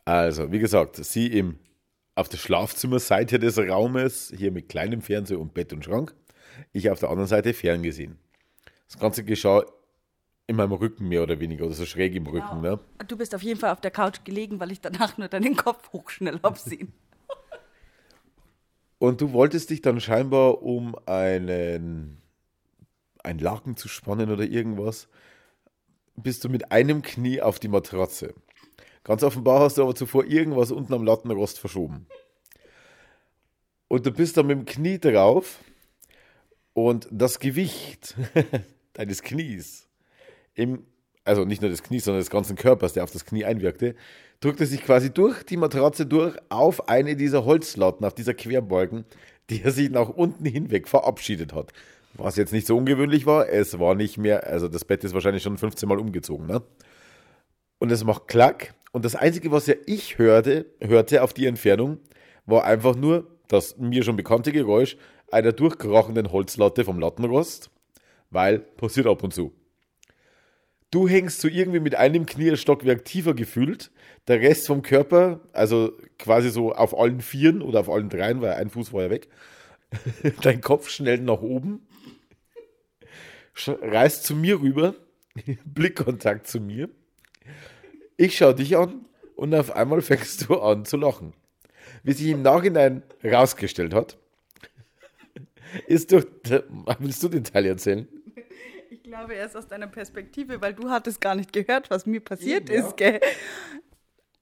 Also, 0.05 0.51
wie 0.51 0.59
gesagt, 0.59 0.97
sie 0.97 1.29
im 1.29 1.59
auf 2.17 2.29
der 2.29 2.39
Schlafzimmerseite 2.39 3.39
des 3.39 3.57
Raumes, 3.59 4.33
hier 4.37 4.53
mit 4.53 4.69
kleinem 4.69 5.01
Fernseher 5.01 5.41
und 5.41 5.55
Bett 5.55 5.73
und 5.73 5.85
Schrank. 5.85 6.15
Ich 6.73 6.91
auf 6.91 7.01
der 7.01 7.11
anderen 7.11 7.29
Seite 7.29 7.53
ferngesehen. 7.55 8.19
Das 8.87 8.99
Ganze 8.99 9.25
geschah 9.25 9.65
in 10.47 10.57
meinem 10.57 10.73
Rücken 10.73 11.09
mehr 11.09 11.23
oder 11.23 11.39
weniger, 11.39 11.65
oder 11.67 11.75
so 11.75 11.87
schräg 11.87 12.15
im 12.17 12.27
Rücken. 12.27 12.61
Genau. 12.63 12.77
Ne? 12.77 12.81
Du 13.07 13.17
bist 13.17 13.35
auf 13.37 13.43
jeden 13.43 13.61
Fall 13.61 13.71
auf 13.71 13.81
der 13.81 13.93
Couch 13.93 14.25
gelegen, 14.25 14.59
weil 14.59 14.73
ich 14.73 14.81
danach 14.81 15.17
nur 15.17 15.29
deinen 15.29 15.55
Kopf 15.55 15.93
hochschnell 15.93 16.39
absehen. 16.43 16.93
Und 18.99 19.21
du 19.21 19.33
wolltest 19.33 19.71
dich 19.71 19.81
dann 19.81 20.01
scheinbar 20.01 20.63
um 20.63 20.97
einen, 21.07 22.21
ein 23.23 23.39
Laken 23.39 23.77
zu 23.77 23.89
spannen 23.89 24.31
oder 24.31 24.45
irgendwas, 24.45 25.09
bist 26.17 26.43
du 26.45 26.49
mit 26.49 26.73
einem 26.73 27.03
Knie 27.03 27.41
auf 27.41 27.61
die 27.61 27.69
Matratze. 27.69 28.35
Ganz 29.05 29.23
offenbar 29.23 29.61
hast 29.61 29.79
du 29.79 29.83
aber 29.83 29.95
zuvor 29.95 30.25
irgendwas 30.25 30.71
unten 30.71 30.93
am 30.93 31.05
Lattenrost 31.05 31.59
verschoben. 31.59 32.07
Und 33.89 34.05
du 34.05 34.11
bist 34.11 34.37
dann 34.37 34.49
mit 34.49 34.59
dem 34.59 34.65
Knie 34.67 34.99
drauf 34.99 35.61
und 36.89 37.09
das 37.11 37.39
Gewicht 37.41 38.15
deines 38.93 39.23
Knies, 39.23 39.89
im, 40.55 40.85
also 41.25 41.45
nicht 41.45 41.63
nur 41.63 41.71
des 41.71 41.83
Knies, 41.83 42.05
sondern 42.05 42.21
des 42.21 42.31
ganzen 42.31 42.57
Körpers, 42.57 42.93
der 42.93 43.05
auf 43.05 43.11
das 43.11 43.25
Knie 43.25 43.45
einwirkte, 43.45 43.95
drückte 44.41 44.67
sich 44.67 44.83
quasi 44.83 45.11
durch 45.11 45.43
die 45.45 45.57
Matratze 45.57 46.07
durch 46.07 46.37
auf 46.49 46.89
eine 46.89 47.17
dieser 47.17 47.45
Holzlatten, 47.45 48.07
auf 48.07 48.15
dieser 48.15 48.35
Querbalken, 48.35 49.05
die 49.51 49.63
er 49.63 49.71
sich 49.71 49.91
nach 49.91 50.09
unten 50.09 50.45
hinweg 50.45 50.89
verabschiedet 50.89 51.53
hat. 51.53 51.73
Was 52.15 52.37
jetzt 52.37 52.53
nicht 52.53 52.67
so 52.67 52.77
ungewöhnlich 52.77 53.27
war, 53.27 53.49
es 53.49 53.79
war 53.79 53.95
nicht 53.95 54.19
mehr, 54.19 54.47
also 54.47 54.69
das 54.69 54.85
Bett 54.85 55.05
ist 55.05 55.15
wahrscheinlich 55.15 55.43
schon 55.43 55.59
15 55.59 55.89
Mal 55.89 55.99
umgezogen, 55.99 56.47
ne? 56.47 56.63
Und 57.79 57.91
es 57.91 58.05
macht 58.05 58.29
Klack. 58.29 58.75
Und 58.93 59.05
das 59.05 59.15
Einzige, 59.15 59.53
was 59.53 59.67
ja 59.67 59.75
ich 59.87 60.19
hörte, 60.19 60.67
hörte 60.81 61.23
auf 61.23 61.33
die 61.33 61.47
Entfernung, 61.47 61.99
war 62.45 62.65
einfach 62.65 62.95
nur 62.95 63.27
das 63.49 63.79
mir 63.79 64.03
schon 64.03 64.17
bekannte 64.17 64.53
Geräusch 64.53 64.97
einer 65.33 65.53
durchkrachenden 65.53 66.33
Holzlatte 66.33 66.85
vom 66.85 66.99
Lattenrost, 66.99 67.71
weil 68.31 68.59
passiert 68.59 69.07
ab 69.07 69.23
und 69.23 69.35
zu. 69.35 69.53
Du 70.91 71.09
hängst 71.09 71.41
so 71.41 71.49
irgendwie 71.49 71.81
mit 71.81 71.95
einem 71.95 72.27
Knie 72.27 72.51
ein 72.51 72.57
Stockwerk 72.57 73.05
tiefer 73.05 73.35
gefühlt, 73.35 73.93
der 74.27 74.41
Rest 74.41 74.67
vom 74.67 74.83
Körper, 74.83 75.41
also 75.53 75.93
quasi 76.19 76.51
so 76.51 76.73
auf 76.73 76.99
allen 76.99 77.21
Vieren 77.21 77.63
oder 77.63 77.81
auf 77.81 77.91
allen 77.91 78.09
Dreien, 78.09 78.41
weil 78.41 78.55
ein 78.55 78.71
Fuß 78.71 78.93
war 78.93 79.03
ja 79.03 79.11
weg, 79.11 79.29
dein 80.43 80.61
Kopf 80.61 80.89
schnell 80.89 81.19
nach 81.19 81.43
oben, 81.43 81.87
reißt 83.67 84.25
zu 84.25 84.35
mir 84.35 84.61
rüber, 84.61 84.95
Blickkontakt 85.65 86.49
zu 86.49 86.61
mir. 86.61 86.89
Ich 88.17 88.37
schaue 88.37 88.55
dich 88.55 88.77
an 88.77 89.07
und 89.37 89.55
auf 89.55 89.71
einmal 89.75 90.03
fängst 90.03 90.49
du 90.49 90.61
an 90.61 90.85
zu 90.85 90.97
lachen. 90.97 91.35
Wie 92.03 92.13
sich 92.13 92.29
im 92.29 92.43
Nachhinein 92.43 93.03
rausgestellt 93.25 93.95
hat, 93.95 94.19
ist 95.87 96.13
durch. 96.13 96.27
Willst 96.99 97.23
du 97.23 97.29
den 97.29 97.45
Teil 97.45 97.67
erzählen? 97.67 98.09
Ich 98.91 99.03
glaube, 99.03 99.35
er 99.35 99.47
ist 99.47 99.57
aus 99.57 99.69
deiner 99.69 99.87
Perspektive, 99.87 100.61
weil 100.61 100.75
du 100.75 100.91
hattest 100.91 101.21
gar 101.21 101.35
nicht 101.35 101.53
gehört, 101.53 101.91
was 101.91 102.07
mir 102.07 102.21
passiert 102.21 102.69
ja. 102.69 102.87
ist, 102.87 102.97
gell? 102.97 103.21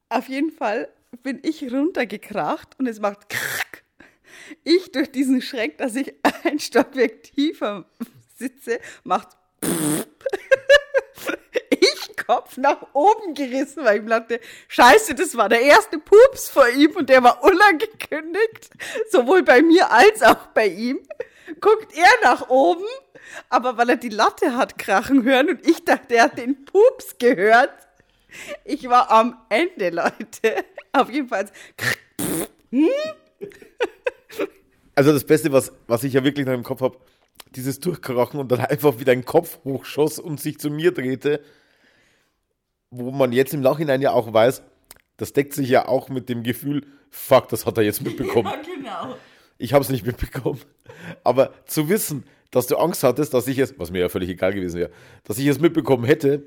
Auf 0.09 0.29
jeden 0.29 0.51
Fall 0.51 0.89
bin 1.23 1.41
ich 1.43 1.73
runtergekracht 1.73 2.79
und 2.79 2.87
es 2.87 3.01
macht 3.01 3.29
krack. 3.29 3.85
Ich 4.65 4.93
durch 4.93 5.11
diesen 5.11 5.43
Schreck, 5.43 5.79
dass 5.79 5.97
ich 5.97 6.15
ein 6.45 6.59
Stockwerk 6.59 7.23
tiefer 7.23 7.87
sitze, 8.37 8.79
macht 9.05 9.38
Kopf 12.29 12.59
nach 12.59 12.83
oben 12.93 13.33
gerissen, 13.33 13.85
weil 13.85 13.97
ich 13.97 14.03
mir 14.03 14.21
dachte, 14.21 14.39
scheiße, 14.69 15.15
das 15.15 15.35
war 15.39 15.49
der 15.49 15.63
erste 15.63 15.99
Pups 15.99 16.51
vor 16.51 16.69
ihm 16.69 16.95
und 16.95 17.09
der 17.09 17.23
war 17.23 17.43
unangekündigt, 17.43 18.69
sowohl 19.11 19.43
bei 19.43 19.63
mir 19.63 19.91
als 19.91 20.23
auch 20.23 20.49
bei 20.49 20.67
ihm. 20.67 21.01
Guckt 21.59 21.97
er 21.97 22.11
nach 22.23 22.51
oben, 22.51 22.85
aber 23.49 23.79
weil 23.79 23.89
er 23.89 23.97
die 23.97 24.11
Latte 24.11 24.55
hat 24.59 24.77
krachen 24.77 25.23
hören 25.25 25.49
und 25.49 25.67
ich 25.67 25.83
dachte, 25.87 26.17
er 26.17 26.25
hat 26.25 26.37
den 26.37 26.67
Pups 26.67 27.17
gehört. 27.19 27.73
Ich 28.63 28.87
war 28.91 29.11
am 29.11 29.39
Ende, 29.49 29.89
Leute. 29.89 30.67
Auf 30.93 31.09
jeden 31.09 31.29
Fall. 31.29 31.47
Also 34.95 35.13
das 35.15 35.25
Beste, 35.25 35.51
was, 35.51 35.73
was 35.87 36.05
ich 36.05 36.13
ja 36.13 36.23
wirklich 36.23 36.45
noch 36.45 36.53
im 36.53 36.63
Kopf 36.63 36.83
habe, 36.83 36.99
dieses 37.57 37.81
Durchkrachen 37.81 38.39
und 38.39 38.53
dann 38.53 38.61
einfach 38.61 39.01
wieder 39.01 39.13
ein 39.13 39.25
Kopf 39.25 39.61
hochschoss 39.65 40.19
und 40.19 40.39
sich 40.39 40.59
zu 40.59 40.69
mir 40.69 40.93
drehte, 40.93 41.43
wo 42.91 43.11
man 43.11 43.33
jetzt 43.33 43.55
im 43.55 43.61
Nachhinein 43.61 44.01
ja 44.01 44.13
auch 44.13 44.33
weiß, 44.33 44.63
das 45.17 45.33
deckt 45.33 45.55
sich 45.55 45.69
ja 45.69 45.87
auch 45.87 46.09
mit 46.09 46.29
dem 46.29 46.43
Gefühl, 46.43 46.87
fuck, 47.11 47.49
das 47.49 47.67
hat 47.67 47.77
er 47.79 47.85
jetzt 47.85 48.03
mitbekommen. 48.03 48.53
Ja, 48.67 48.75
genau. 48.75 49.17
Ich 49.59 49.73
habe 49.73 49.83
es 49.83 49.91
nicht 49.91 50.07
mitbekommen. 50.07 50.61
Aber 51.25 51.53
zu 51.67 51.89
wissen, 51.89 52.25
dass 52.51 52.69
du 52.69 52.77
Angst 52.77 53.03
hattest, 53.03 53.35
dass 53.35 53.49
ich 53.49 53.59
es, 53.59 53.79
was 53.79 53.91
mir 53.91 54.01
ja 54.01 54.09
völlig 54.09 54.31
egal 54.31 54.53
gewesen 54.53 54.79
wäre, 54.79 54.91
dass 55.25 55.39
ich 55.39 55.47
es 55.47 55.59
mitbekommen 55.59 56.05
hätte 56.05 56.47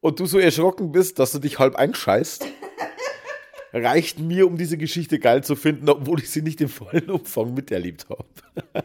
und 0.00 0.20
du 0.20 0.26
so 0.26 0.38
erschrocken 0.38 0.92
bist, 0.92 1.18
dass 1.18 1.32
du 1.32 1.38
dich 1.38 1.58
halb 1.58 1.76
einscheißt, 1.76 2.46
reicht 3.72 4.18
mir, 4.18 4.46
um 4.46 4.58
diese 4.58 4.76
Geschichte 4.76 5.18
geil 5.18 5.42
zu 5.42 5.56
finden, 5.56 5.88
obwohl 5.88 6.20
ich 6.20 6.30
sie 6.30 6.42
nicht 6.42 6.60
im 6.60 6.68
vollen 6.68 7.10
Umfang 7.10 7.54
miterlebt 7.54 8.06
habe. 8.10 8.26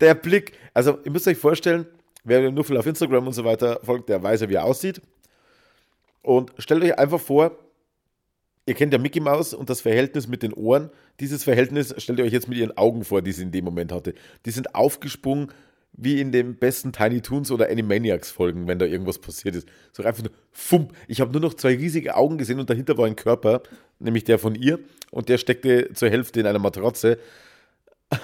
der 0.00 0.14
Blick, 0.14 0.52
also 0.72 0.98
ihr 1.04 1.10
müsst 1.10 1.28
euch 1.28 1.38
vorstellen, 1.38 1.86
wer 2.24 2.50
nur 2.50 2.64
viel 2.64 2.78
auf 2.78 2.86
Instagram 2.86 3.26
und 3.26 3.34
so 3.34 3.44
weiter 3.44 3.80
folgt, 3.84 4.08
der 4.08 4.22
weiß 4.22 4.40
ja, 4.40 4.48
wie 4.48 4.54
er 4.54 4.64
aussieht. 4.64 5.02
Und 6.22 6.52
stellt 6.58 6.82
euch 6.82 6.98
einfach 6.98 7.20
vor, 7.20 7.58
ihr 8.66 8.74
kennt 8.74 8.92
ja 8.92 8.98
Mickey 8.98 9.20
Mouse 9.20 9.54
und 9.54 9.68
das 9.68 9.80
Verhältnis 9.80 10.28
mit 10.28 10.42
den 10.42 10.52
Ohren. 10.52 10.90
Dieses 11.20 11.44
Verhältnis 11.44 11.94
stellt 11.98 12.18
ihr 12.18 12.24
euch 12.24 12.32
jetzt 12.32 12.48
mit 12.48 12.58
ihren 12.58 12.76
Augen 12.76 13.04
vor, 13.04 13.22
die 13.22 13.32
sie 13.32 13.42
in 13.42 13.52
dem 13.52 13.64
Moment 13.64 13.92
hatte. 13.92 14.14
Die 14.46 14.50
sind 14.50 14.74
aufgesprungen 14.74 15.52
wie 15.94 16.20
in 16.20 16.32
den 16.32 16.56
besten 16.56 16.92
Tiny 16.92 17.20
Toons 17.20 17.50
oder 17.50 17.68
Animaniacs 17.68 18.30
Folgen, 18.30 18.66
wenn 18.66 18.78
da 18.78 18.86
irgendwas 18.86 19.18
passiert 19.18 19.54
ist. 19.56 19.68
So 19.92 20.02
einfach 20.02 20.22
nur, 20.22 20.32
fumm. 20.50 20.88
Ich 21.06 21.20
habe 21.20 21.32
nur 21.32 21.40
noch 21.40 21.54
zwei 21.54 21.74
riesige 21.74 22.16
Augen 22.16 22.38
gesehen 22.38 22.58
und 22.60 22.70
dahinter 22.70 22.96
war 22.96 23.06
ein 23.06 23.16
Körper, 23.16 23.62
nämlich 23.98 24.24
der 24.24 24.38
von 24.38 24.54
ihr 24.54 24.78
und 25.10 25.28
der 25.28 25.36
steckte 25.36 25.92
zur 25.92 26.08
Hälfte 26.08 26.40
in 26.40 26.46
einer 26.46 26.58
Matratze. 26.58 27.18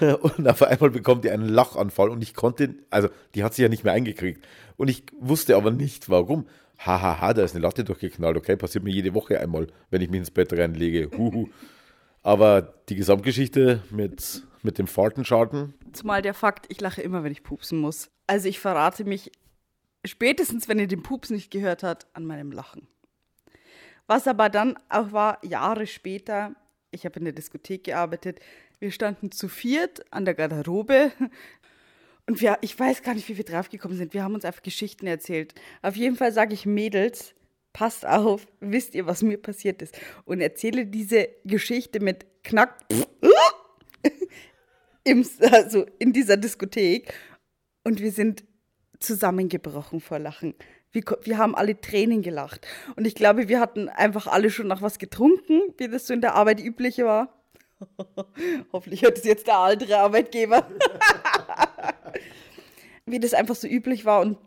Und 0.20 0.46
auf 0.46 0.62
einmal 0.62 0.90
bekommt 0.90 1.24
die 1.24 1.30
einen 1.30 1.48
Lachanfall 1.48 2.10
und 2.10 2.22
ich 2.22 2.34
konnte, 2.34 2.74
also 2.90 3.08
die 3.34 3.42
hat 3.42 3.54
sich 3.54 3.62
ja 3.62 3.70
nicht 3.70 3.84
mehr 3.84 3.94
eingekriegt. 3.94 4.46
Und 4.76 4.88
ich 4.88 5.04
wusste 5.18 5.56
aber 5.56 5.70
nicht 5.70 6.10
warum. 6.10 6.46
Hahaha, 6.78 7.02
ha, 7.02 7.20
ha, 7.20 7.34
da 7.34 7.44
ist 7.44 7.54
eine 7.54 7.62
Latte 7.62 7.84
durchgeknallt, 7.84 8.36
okay, 8.36 8.56
passiert 8.56 8.84
mir 8.84 8.92
jede 8.92 9.14
Woche 9.14 9.40
einmal, 9.40 9.66
wenn 9.90 10.00
ich 10.00 10.10
mich 10.10 10.18
ins 10.18 10.30
Bett 10.30 10.52
reinlege. 10.52 11.10
Huhu. 11.16 11.48
Aber 12.22 12.74
die 12.88 12.96
Gesamtgeschichte 12.96 13.82
mit, 13.90 14.42
mit 14.62 14.78
dem 14.78 14.86
Fartenscharten. 14.86 15.74
Zumal 15.92 16.22
der 16.22 16.34
Fakt, 16.34 16.66
ich 16.68 16.80
lache 16.80 17.02
immer, 17.02 17.24
wenn 17.24 17.32
ich 17.32 17.42
pupsen 17.42 17.78
muss. 17.80 18.10
Also 18.26 18.48
ich 18.48 18.58
verrate 18.58 19.04
mich 19.04 19.32
spätestens, 20.04 20.68
wenn 20.68 20.78
ihr 20.78 20.88
den 20.88 21.02
Pups 21.02 21.30
nicht 21.30 21.50
gehört 21.50 21.82
habt, 21.82 22.06
an 22.14 22.24
meinem 22.24 22.52
Lachen. 22.52 22.88
Was 24.06 24.26
aber 24.26 24.48
dann 24.48 24.78
auch 24.88 25.12
war, 25.12 25.44
Jahre 25.44 25.86
später, 25.86 26.54
ich 26.90 27.04
habe 27.04 27.18
in 27.18 27.24
der 27.24 27.34
Diskothek 27.34 27.84
gearbeitet, 27.84 28.40
wir 28.78 28.90
standen 28.90 29.32
zu 29.32 29.48
viert 29.48 30.10
an 30.12 30.24
der 30.24 30.34
Garderobe 30.34 31.12
und 32.28 32.42
wir, 32.42 32.58
ich 32.60 32.78
weiß 32.78 33.02
gar 33.02 33.14
nicht, 33.14 33.26
wie 33.30 33.38
wir 33.38 33.44
draufgekommen 33.44 33.96
sind. 33.96 34.12
Wir 34.12 34.22
haben 34.22 34.34
uns 34.34 34.44
einfach 34.44 34.62
Geschichten 34.62 35.06
erzählt. 35.06 35.54
Auf 35.80 35.96
jeden 35.96 36.14
Fall 36.14 36.30
sage 36.30 36.52
ich 36.52 36.66
Mädels, 36.66 37.34
passt 37.72 38.06
auf, 38.06 38.46
wisst 38.60 38.94
ihr, 38.94 39.06
was 39.06 39.22
mir 39.22 39.38
passiert 39.38 39.80
ist? 39.80 39.98
Und 40.26 40.42
erzähle 40.42 40.84
diese 40.84 41.30
Geschichte 41.44 42.00
mit 42.00 42.26
Knack 42.44 42.84
im, 45.04 45.26
also 45.50 45.86
in 45.98 46.12
dieser 46.12 46.36
Diskothek. 46.36 47.14
Und 47.82 48.00
wir 48.00 48.12
sind 48.12 48.44
zusammengebrochen 49.00 50.00
vor 50.00 50.18
Lachen. 50.18 50.54
Wir, 50.92 51.04
wir 51.22 51.38
haben 51.38 51.54
alle 51.54 51.80
Tränen 51.80 52.20
gelacht. 52.20 52.66
Und 52.96 53.06
ich 53.06 53.14
glaube, 53.14 53.48
wir 53.48 53.58
hatten 53.58 53.88
einfach 53.88 54.26
alle 54.26 54.50
schon 54.50 54.66
nach 54.66 54.82
was 54.82 54.98
getrunken, 54.98 55.62
wie 55.78 55.88
das 55.88 56.06
so 56.06 56.12
in 56.12 56.20
der 56.20 56.34
Arbeit 56.34 56.60
üblich 56.60 56.98
war. 56.98 57.32
Hoffentlich 58.72 59.02
hört 59.02 59.16
es 59.16 59.24
jetzt 59.24 59.46
der 59.46 59.56
andere 59.56 59.96
Arbeitgeber. 59.96 60.68
wie 63.10 63.20
das 63.20 63.34
einfach 63.34 63.54
so 63.54 63.68
üblich 63.68 64.04
war. 64.04 64.20
Und 64.20 64.38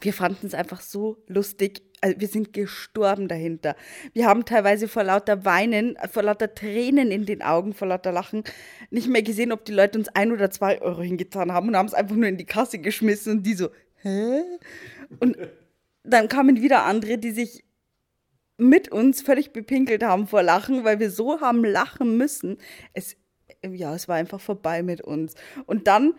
wir 0.00 0.12
fanden 0.12 0.46
es 0.46 0.54
einfach 0.54 0.80
so 0.80 1.18
lustig. 1.26 1.82
Also 2.00 2.18
wir 2.18 2.28
sind 2.28 2.52
gestorben 2.52 3.28
dahinter. 3.28 3.76
Wir 4.12 4.26
haben 4.26 4.44
teilweise 4.44 4.88
vor 4.88 5.04
lauter 5.04 5.44
Weinen, 5.44 5.96
vor 6.10 6.24
lauter 6.24 6.54
Tränen 6.54 7.10
in 7.10 7.26
den 7.26 7.42
Augen, 7.42 7.74
vor 7.74 7.88
lauter 7.88 8.10
Lachen 8.10 8.42
nicht 8.90 9.08
mehr 9.08 9.22
gesehen, 9.22 9.52
ob 9.52 9.64
die 9.64 9.72
Leute 9.72 9.98
uns 9.98 10.08
ein 10.08 10.32
oder 10.32 10.50
zwei 10.50 10.80
Euro 10.80 11.02
hingetan 11.02 11.52
haben 11.52 11.68
und 11.68 11.76
haben 11.76 11.86
es 11.86 11.94
einfach 11.94 12.16
nur 12.16 12.28
in 12.28 12.38
die 12.38 12.46
Kasse 12.46 12.78
geschmissen 12.78 13.38
und 13.38 13.42
die 13.44 13.54
so, 13.54 13.68
hä? 14.02 14.42
Und 15.20 15.36
dann 16.02 16.28
kamen 16.28 16.60
wieder 16.60 16.84
andere, 16.84 17.18
die 17.18 17.30
sich 17.30 17.64
mit 18.56 18.90
uns 18.90 19.22
völlig 19.22 19.52
bepinkelt 19.52 20.02
haben 20.02 20.26
vor 20.26 20.42
Lachen, 20.42 20.84
weil 20.84 20.98
wir 20.98 21.10
so 21.10 21.40
haben 21.40 21.64
lachen 21.64 22.16
müssen. 22.16 22.58
Es, 22.92 23.16
ja, 23.64 23.94
es 23.94 24.08
war 24.08 24.16
einfach 24.16 24.40
vorbei 24.40 24.82
mit 24.82 25.00
uns. 25.00 25.34
Und 25.66 25.86
dann 25.86 26.14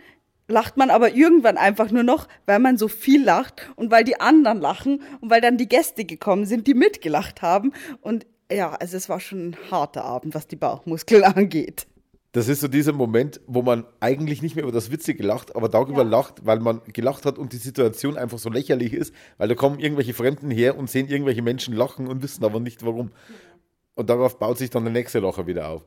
lacht 0.48 0.78
man 0.78 0.90
aber 0.90 1.14
irgendwann 1.14 1.58
einfach 1.58 1.92
nur 1.92 2.04
noch, 2.04 2.28
weil 2.46 2.60
man 2.60 2.78
so 2.78 2.88
viel 2.88 3.24
lacht 3.24 3.70
und 3.76 3.92
weil 3.92 4.04
die 4.04 4.20
anderen 4.20 4.60
lachen 4.60 5.02
und 5.22 5.30
weil 5.30 5.42
dann 5.42 5.58
die 5.58 5.70
Gäste 5.70 6.06
gekommen 6.06 6.46
sind, 6.46 6.68
die 6.68 6.74
mitgelacht 6.74 7.42
haben. 7.42 7.74
Und 8.02 8.26
ja, 8.52 8.74
also 8.74 8.98
es 8.98 9.10
war 9.10 9.20
schon 9.20 9.50
ein 9.50 9.58
harter 9.72 10.04
Abend, 10.04 10.36
was 10.36 10.48
die 10.48 10.56
Bauchmuskeln 10.56 11.24
angeht. 11.24 11.88
Das 12.34 12.48
ist 12.48 12.62
so 12.62 12.68
dieser 12.68 12.94
Moment, 12.94 13.42
wo 13.46 13.62
man 13.62 13.86
eigentlich 14.00 14.42
nicht 14.42 14.56
mehr 14.56 14.64
über 14.64 14.72
das 14.72 14.90
Witzige 14.90 15.22
lacht, 15.22 15.56
aber 15.56 15.70
darüber 15.70 16.02
ja. 16.02 16.10
lacht, 16.10 16.46
weil 16.48 16.60
man 16.60 16.82
gelacht 16.92 17.28
hat 17.28 17.38
und 17.38 17.54
die 17.54 17.58
Situation 17.58 18.18
einfach 18.18 18.40
so 18.40 18.50
lächerlich 18.50 18.94
ist, 18.94 19.14
weil 19.38 19.48
da 19.48 19.54
kommen 19.54 19.80
irgendwelche 19.80 20.16
Fremden 20.16 20.50
her 20.50 20.76
und 20.76 20.90
sehen 20.90 21.08
irgendwelche 21.08 21.44
Menschen 21.44 21.76
lachen 21.76 22.08
und 22.08 22.24
wissen 22.24 22.44
aber 22.44 22.60
nicht 22.60 22.84
warum. 22.84 23.12
Und 23.94 24.10
darauf 24.10 24.40
baut 24.40 24.58
sich 24.58 24.72
dann 24.72 24.84
der 24.84 24.94
nächste 24.94 25.20
Lacher 25.20 25.46
wieder 25.46 25.70
auf. 25.70 25.86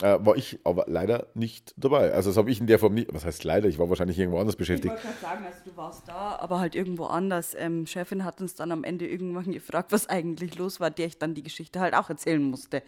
Äh, 0.00 0.24
war 0.24 0.36
ich 0.36 0.60
aber 0.62 0.84
leider 0.86 1.26
nicht 1.34 1.74
dabei. 1.76 2.12
Also 2.12 2.30
das 2.30 2.36
habe 2.36 2.50
ich 2.52 2.60
in 2.60 2.68
der 2.68 2.78
Form 2.78 2.94
nicht. 2.94 3.12
Was 3.12 3.24
heißt 3.24 3.42
leider? 3.42 3.68
Ich 3.68 3.80
war 3.80 3.88
wahrscheinlich 3.88 4.16
irgendwo 4.16 4.38
anders 4.38 4.54
beschäftigt. 4.54 4.94
Ich 4.96 5.04
wollte 5.04 5.18
gerade 5.18 5.20
sagen, 5.20 5.44
also 5.44 5.58
du 5.64 5.76
warst 5.76 6.06
da, 6.06 6.36
aber 6.36 6.60
halt 6.60 6.76
irgendwo 6.76 7.06
anders. 7.06 7.56
Ähm, 7.58 7.84
Chefin 7.84 8.24
hat 8.24 8.40
uns 8.40 8.54
dann 8.54 8.70
am 8.70 8.84
Ende 8.84 9.08
irgendwann 9.08 9.50
gefragt, 9.52 9.90
was 9.90 10.08
eigentlich 10.08 10.56
los 10.56 10.78
war, 10.78 10.90
der 10.90 11.06
ich 11.06 11.18
dann 11.18 11.34
die 11.34 11.42
Geschichte 11.42 11.80
halt 11.80 11.94
auch 11.94 12.08
erzählen 12.10 12.42
musste. 12.42 12.82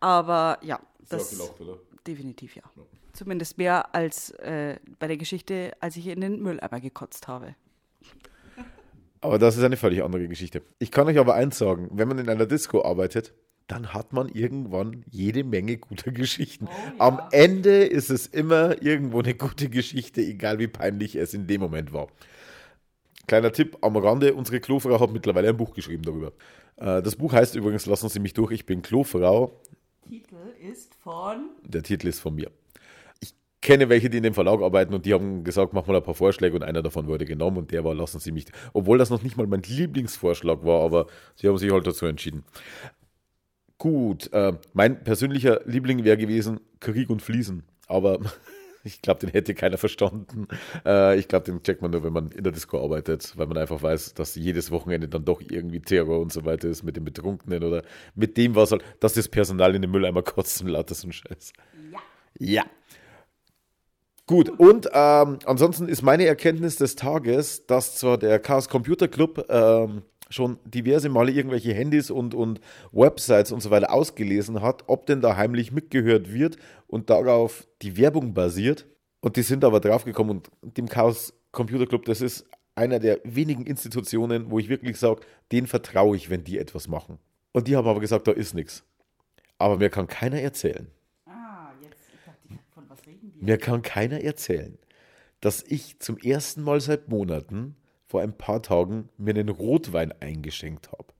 Aber 0.00 0.58
ja, 0.60 0.80
das. 1.08 1.30
Gelacht, 1.30 1.60
oder? 1.60 1.78
Definitiv 2.06 2.56
ja. 2.56 2.62
ja. 2.76 2.82
Zumindest 3.14 3.56
mehr 3.56 3.94
als 3.94 4.30
äh, 4.30 4.76
bei 4.98 5.06
der 5.06 5.16
Geschichte, 5.16 5.72
als 5.80 5.96
ich 5.96 6.06
in 6.08 6.20
den 6.20 6.42
Mülleimer 6.42 6.80
gekotzt 6.80 7.26
habe. 7.26 7.54
Aber 9.22 9.38
das 9.38 9.56
ist 9.56 9.64
eine 9.64 9.76
völlig 9.76 10.02
andere 10.02 10.28
Geschichte. 10.28 10.62
Ich 10.78 10.90
kann 10.90 11.06
euch 11.06 11.18
aber 11.18 11.34
eins 11.34 11.58
sagen, 11.58 11.88
wenn 11.92 12.08
man 12.08 12.18
in 12.18 12.28
einer 12.28 12.46
Disco 12.46 12.82
arbeitet, 12.82 13.34
dann 13.70 13.94
hat 13.94 14.12
man 14.12 14.28
irgendwann 14.28 15.04
jede 15.10 15.44
Menge 15.44 15.76
guter 15.78 16.10
Geschichten. 16.12 16.66
Oh, 16.66 16.70
ja. 16.70 16.94
Am 16.98 17.20
Ende 17.30 17.84
ist 17.84 18.10
es 18.10 18.26
immer 18.26 18.82
irgendwo 18.82 19.20
eine 19.20 19.34
gute 19.34 19.68
Geschichte, 19.68 20.20
egal 20.20 20.58
wie 20.58 20.68
peinlich 20.68 21.14
es 21.16 21.34
in 21.34 21.46
dem 21.46 21.60
Moment 21.60 21.92
war. 21.92 22.08
Kleiner 23.26 23.52
Tipp 23.52 23.78
am 23.80 23.96
Rande, 23.96 24.34
unsere 24.34 24.58
Klofrau 24.58 24.98
hat 24.98 25.12
mittlerweile 25.12 25.50
ein 25.50 25.56
Buch 25.56 25.72
geschrieben 25.72 26.02
darüber. 26.02 26.32
Äh, 26.76 27.00
das 27.02 27.14
Buch 27.14 27.32
heißt 27.32 27.54
übrigens, 27.54 27.86
lassen 27.86 28.08
Sie 28.08 28.18
mich 28.18 28.34
durch, 28.34 28.50
ich 28.50 28.66
bin 28.66 28.82
Klofrau. 28.82 29.60
Titel 30.08 30.36
ist 30.68 30.96
von? 30.96 31.50
Der 31.62 31.84
Titel 31.84 32.08
ist 32.08 32.18
von 32.18 32.34
mir. 32.34 32.50
Ich 33.20 33.32
kenne 33.60 33.88
welche, 33.88 34.10
die 34.10 34.16
in 34.16 34.24
dem 34.24 34.34
Verlag 34.34 34.60
arbeiten 34.60 34.94
und 34.94 35.06
die 35.06 35.14
haben 35.14 35.44
gesagt, 35.44 35.74
mach 35.74 35.86
mal 35.86 35.94
ein 35.94 36.02
paar 36.02 36.14
Vorschläge 36.14 36.56
und 36.56 36.64
einer 36.64 36.82
davon 36.82 37.06
wurde 37.06 37.24
genommen 37.24 37.58
und 37.58 37.70
der 37.70 37.84
war, 37.84 37.94
lassen 37.94 38.18
Sie 38.18 38.32
mich, 38.32 38.46
obwohl 38.72 38.98
das 38.98 39.10
noch 39.10 39.22
nicht 39.22 39.36
mal 39.36 39.46
mein 39.46 39.62
Lieblingsvorschlag 39.62 40.64
war, 40.64 40.82
aber 40.82 41.06
sie 41.36 41.46
haben 41.46 41.58
sich 41.58 41.70
halt 41.70 41.86
dazu 41.86 42.06
entschieden. 42.06 42.42
Gut, 43.80 44.30
äh, 44.34 44.52
mein 44.74 45.02
persönlicher 45.04 45.62
Liebling 45.64 46.04
wäre 46.04 46.18
gewesen 46.18 46.60
Krieg 46.80 47.08
und 47.08 47.22
Fliesen, 47.22 47.62
aber 47.88 48.20
ich 48.84 49.00
glaube, 49.00 49.20
den 49.20 49.30
hätte 49.30 49.54
keiner 49.54 49.78
verstanden. 49.78 50.48
Äh, 50.84 51.18
ich 51.18 51.28
glaube, 51.28 51.46
den 51.46 51.62
checkt 51.62 51.80
man 51.80 51.90
nur, 51.90 52.04
wenn 52.04 52.12
man 52.12 52.30
in 52.30 52.44
der 52.44 52.52
Disco 52.52 52.78
arbeitet, 52.78 53.32
weil 53.38 53.46
man 53.46 53.56
einfach 53.56 53.82
weiß, 53.82 54.12
dass 54.12 54.34
jedes 54.34 54.70
Wochenende 54.70 55.08
dann 55.08 55.24
doch 55.24 55.40
irgendwie 55.40 55.80
Terror 55.80 56.20
und 56.20 56.30
so 56.30 56.44
weiter 56.44 56.68
ist 56.68 56.82
mit 56.82 56.96
den 56.96 57.04
Betrunkenen 57.04 57.64
oder 57.64 57.82
mit 58.14 58.36
dem, 58.36 58.54
was 58.54 58.70
halt, 58.70 58.84
dass 59.00 59.14
das 59.14 59.28
Personal 59.28 59.74
in 59.74 59.80
den 59.80 59.90
Mülleimer 59.90 60.22
kotzt 60.22 60.60
und 60.60 60.68
lauter 60.68 60.94
so 60.94 61.08
ein 61.08 61.12
Scheiß. 61.12 61.54
Ja. 61.90 61.98
Ja. 62.38 62.64
Gut, 64.26 64.50
und 64.50 64.90
ähm, 64.92 65.38
ansonsten 65.46 65.88
ist 65.88 66.02
meine 66.02 66.26
Erkenntnis 66.26 66.76
des 66.76 66.96
Tages, 66.96 67.64
dass 67.66 67.96
zwar 67.96 68.18
der 68.18 68.40
Chaos 68.40 68.68
Computer 68.68 69.08
Club 69.08 69.46
ähm, 69.48 70.02
schon 70.30 70.58
diverse 70.64 71.08
Male 71.08 71.32
irgendwelche 71.32 71.74
Handys 71.74 72.10
und, 72.10 72.34
und 72.34 72.60
Websites 72.92 73.52
und 73.52 73.60
so 73.60 73.70
weiter 73.70 73.92
ausgelesen 73.92 74.62
hat, 74.62 74.84
ob 74.86 75.06
denn 75.06 75.20
da 75.20 75.36
heimlich 75.36 75.72
mitgehört 75.72 76.32
wird 76.32 76.56
und 76.86 77.10
darauf 77.10 77.66
die 77.82 77.96
Werbung 77.96 78.32
basiert. 78.32 78.86
Und 79.20 79.36
die 79.36 79.42
sind 79.42 79.64
aber 79.64 79.80
draufgekommen 79.80 80.40
und 80.62 80.76
dem 80.78 80.88
Chaos 80.88 81.34
Computer 81.52 81.86
Club, 81.86 82.04
das 82.04 82.20
ist 82.20 82.46
einer 82.74 83.00
der 83.00 83.20
wenigen 83.24 83.66
Institutionen, 83.66 84.50
wo 84.50 84.58
ich 84.58 84.68
wirklich 84.68 84.96
sage, 84.96 85.20
denen 85.52 85.66
vertraue 85.66 86.16
ich, 86.16 86.30
wenn 86.30 86.44
die 86.44 86.58
etwas 86.58 86.88
machen. 86.88 87.18
Und 87.52 87.66
die 87.66 87.76
haben 87.76 87.88
aber 87.88 88.00
gesagt, 88.00 88.28
da 88.28 88.32
ist 88.32 88.54
nichts. 88.54 88.84
Aber 89.58 89.76
mir 89.76 89.90
kann 89.90 90.06
keiner 90.06 90.40
erzählen. 90.40 90.86
Ah, 91.26 91.72
jetzt, 91.82 92.08
ich 92.14 92.24
dachte, 92.24 92.62
von 92.72 92.84
was 92.88 93.04
reden 93.06 93.32
die? 93.34 93.44
Mir 93.44 93.58
kann 93.58 93.82
keiner 93.82 94.22
erzählen, 94.22 94.78
dass 95.40 95.62
ich 95.62 95.98
zum 95.98 96.16
ersten 96.18 96.62
Mal 96.62 96.80
seit 96.80 97.08
Monaten 97.08 97.76
vor 98.10 98.22
ein 98.22 98.36
paar 98.36 98.60
Tagen 98.60 99.08
mir 99.18 99.30
einen 99.30 99.48
Rotwein 99.48 100.12
eingeschenkt 100.20 100.90
habe. 100.90 101.14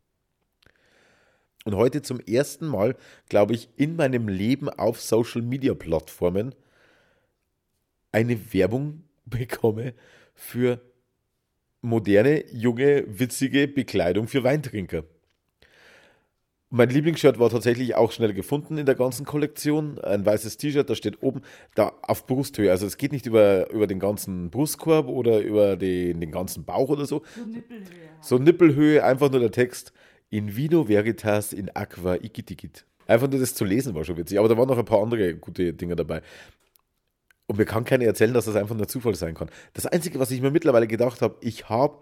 Und 1.65 1.77
heute 1.77 2.03
zum 2.03 2.19
ersten 2.19 2.67
Mal, 2.67 2.97
glaube 3.29 3.55
ich, 3.55 3.69
in 3.77 3.95
meinem 3.95 4.27
Leben 4.27 4.69
auf 4.69 5.01
Social-Media-Plattformen 5.01 6.53
eine 8.11 8.53
Werbung 8.53 9.05
bekomme 9.25 9.95
für 10.35 10.81
moderne, 11.81 12.45
junge, 12.53 13.05
witzige 13.07 13.69
Bekleidung 13.69 14.27
für 14.27 14.43
Weintrinker. 14.43 15.05
Mein 16.73 16.89
Lieblingsshirt 16.89 17.41
war 17.41 17.51
tatsächlich 17.51 17.97
auch 17.97 18.13
schnell 18.13 18.33
gefunden 18.33 18.79
in 18.79 18.87
der 18.87 18.95
ganzen 18.95 19.27
Kollektion. 19.27 19.99
Ein 19.99 20.25
weißes 20.25 20.57
T-Shirt, 20.57 20.89
da 20.89 20.95
steht 20.95 21.21
oben, 21.21 21.43
da 21.75 21.93
auf 22.03 22.27
Brusthöhe. 22.27 22.71
Also 22.71 22.87
es 22.87 22.97
geht 22.97 23.11
nicht 23.11 23.27
über, 23.27 23.69
über 23.73 23.89
den 23.89 23.99
ganzen 23.99 24.51
Brustkorb 24.51 25.09
oder 25.09 25.41
über 25.41 25.77
den, 25.77 26.21
den 26.21 26.31
ganzen 26.31 26.65
Bauch 26.65 26.89
oder 26.89 27.07
so. 27.07 27.23
So 27.35 27.45
Nippelhöhe. 27.45 27.85
So 28.21 28.39
Nippelhöhe, 28.39 29.05
einfach 29.05 29.33
nur 29.33 29.41
der 29.41 29.51
Text. 29.51 29.93
In 30.31 30.55
vino 30.55 30.87
veritas 30.87 31.53
in 31.53 31.75
aqua 31.75 32.15
igitigit. 32.15 32.87
Einfach 33.09 33.29
nur 33.29 33.41
das 33.41 33.57
zu 33.57 33.65
lesen 33.65 33.97
war 33.97 34.05
schon 34.05 34.17
witzig. 34.17 34.39
Aber 34.39 34.49
da 34.49 34.57
waren 34.57 34.69
noch 34.69 34.79
ein 34.79 34.85
paar 34.85 35.03
andere 35.03 35.35
gute 35.35 35.73
Dinge 35.73 35.97
dabei. 35.97 36.23
Und 37.49 37.59
mir 37.59 37.65
kann 37.65 37.85
keiner 37.85 38.05
erzählen, 38.05 38.33
dass 38.33 38.45
das 38.45 38.55
einfach 38.55 38.77
nur 38.77 38.87
Zufall 38.87 39.17
sein 39.17 39.35
kann. 39.35 39.51
Das 39.75 39.87
Einzige, 39.87 40.21
was 40.21 40.31
ich 40.31 40.41
mir 40.41 40.53
mittlerweile 40.53 40.87
gedacht 40.87 41.21
habe, 41.21 41.35
ich 41.41 41.69
habe 41.69 41.99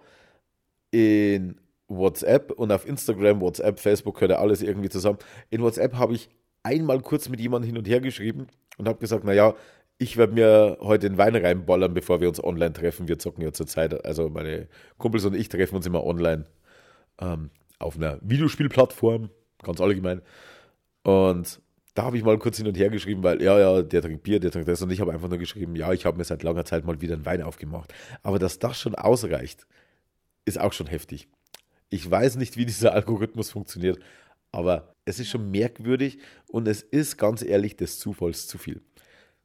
in 0.91 1.59
WhatsApp 1.89 2.53
und 2.53 2.71
auf 2.71 2.87
Instagram, 2.87 3.41
WhatsApp, 3.41 3.81
Facebook 3.81 4.17
gehört 4.17 4.33
ja 4.33 4.39
alles 4.39 4.63
irgendwie 4.63 4.91
zusammen. 4.91 5.19
In 5.51 5.63
WhatsApp 5.63 5.95
habe 5.95 6.15
ich 6.15 6.29
einmal 6.63 7.01
kurz 7.01 7.29
mit 7.29 7.41
jemandem 7.41 7.69
hin 7.71 7.79
und 7.79 7.89
her 7.89 8.01
geschrieben 8.01 8.47
und 8.77 8.89
habe 8.89 8.99
gesagt, 8.99 9.25
naja, 9.25 9.55
ich 9.97 10.17
werde 10.17 10.35
mir 10.35 10.79
heute 10.81 11.09
den 11.09 11.19
Wein 11.19 11.35
reinballern, 11.35 11.93
bevor 11.93 12.21
wir 12.21 12.29
uns 12.29 12.43
online 12.43 12.73
treffen. 12.73 13.09
Wir 13.09 13.19
zocken 13.19 13.43
ja 13.43 13.53
zur 13.53 13.67
Zeit, 13.67 14.05
also 14.05 14.29
meine 14.29 14.69
Kumpels 14.97 15.25
und 15.25 15.35
ich 15.35 15.49
treffen 15.49 15.75
uns 15.75 15.87
immer 15.87 16.05
online 16.05 16.45
ähm, 17.21 17.51
auf 17.79 17.97
einer 17.97 18.19
Videospielplattform, 18.23 19.31
ganz 19.63 19.81
allgemein. 19.81 20.23
Und 21.03 21.61
da 21.95 22.05
habe 22.05 22.17
ich 22.17 22.23
mal 22.23 22.39
kurz 22.39 22.59
hin 22.59 22.69
und 22.69 22.77
her 22.77 22.91
geschrieben, 22.91 23.25
weil 23.25 23.43
ja, 23.43 23.59
ja, 23.59 23.83
der 23.83 24.03
trinkt 24.03 24.23
Bier, 24.23 24.39
der 24.39 24.53
trinkt 24.53 24.69
das. 24.69 24.81
Und 24.83 24.93
ich 24.93 25.01
habe 25.01 25.13
einfach 25.13 25.29
nur 25.29 25.39
geschrieben, 25.39 25.75
ja, 25.75 25.93
ich 25.93 26.07
habe 26.07 26.17
mir 26.17 26.25
seit 26.25 26.45
langer 26.45 26.65
Zeit 26.65 26.85
mal 26.85 27.01
wieder 27.01 27.15
einen 27.15 27.27
Wein 27.27 27.43
aufgemacht. 27.43 27.93
Aber 28.23 28.39
dass 28.39 28.61
das 28.61 28.79
schon 28.79 28.95
ausreicht, 28.95 29.67
ist 30.45 30.61
auch 30.61 30.73
schon 30.73 30.87
heftig 30.87 31.29
Ich 31.91 32.09
weiß 32.11 32.37
nicht, 32.37 32.57
wie 32.57 32.67
dieser 32.67 32.93
Algorithmus 32.95 33.51
funktioniert, 33.51 33.99
aber 34.53 34.95
es 35.05 35.19
ist 35.21 35.29
schon 35.29 35.51
merkwürdig 35.51 36.19
und 36.49 36.69
es 36.69 36.83
ist 36.83 37.17
ganz 37.17 37.43
ehrlich 37.43 37.77
des 37.77 37.99
Zufalls 37.99 38.47
zu 38.47 38.59
viel. 38.59 38.83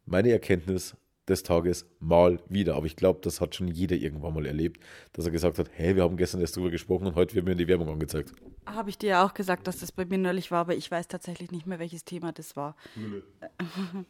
Meine 0.06 0.32
Erkenntnis 0.32 0.96
des 1.28 1.44
Tages 1.44 1.86
mal 2.00 2.40
wieder. 2.50 2.76
Aber 2.76 2.86
ich 2.86 2.96
glaube, 2.96 3.20
das 3.22 3.40
hat 3.40 3.56
schon 3.56 3.68
jeder 3.68 3.96
irgendwann 3.96 4.34
mal 4.34 4.46
erlebt, 4.46 4.82
dass 5.14 5.26
er 5.26 5.32
gesagt 5.32 5.58
hat, 5.58 5.70
hey, 5.74 5.96
wir 5.96 6.04
haben 6.04 6.18
gestern 6.18 6.42
erst 6.42 6.56
drüber 6.56 6.70
gesprochen 6.70 7.08
und 7.08 7.16
heute 7.16 7.36
wird 7.36 7.46
mir 7.46 7.54
in 7.54 7.58
die 7.58 7.68
Werbung 7.68 7.90
angezeigt. 7.90 8.34
Habe 8.66 8.90
ich 8.90 8.98
dir 8.98 9.10
ja 9.12 9.26
auch 9.26 9.34
gesagt, 9.34 9.68
dass 9.68 9.80
das 9.80 9.92
bei 9.92 10.06
mir 10.06 10.18
neulich 10.18 10.52
war, 10.52 10.62
aber 10.62 10.76
ich 10.76 10.90
weiß 10.90 11.08
tatsächlich 11.08 11.52
nicht 11.52 11.66
mehr, 11.66 11.80
welches 11.80 12.04
Thema 12.04 12.32
das 12.32 12.56
war. 12.56 12.76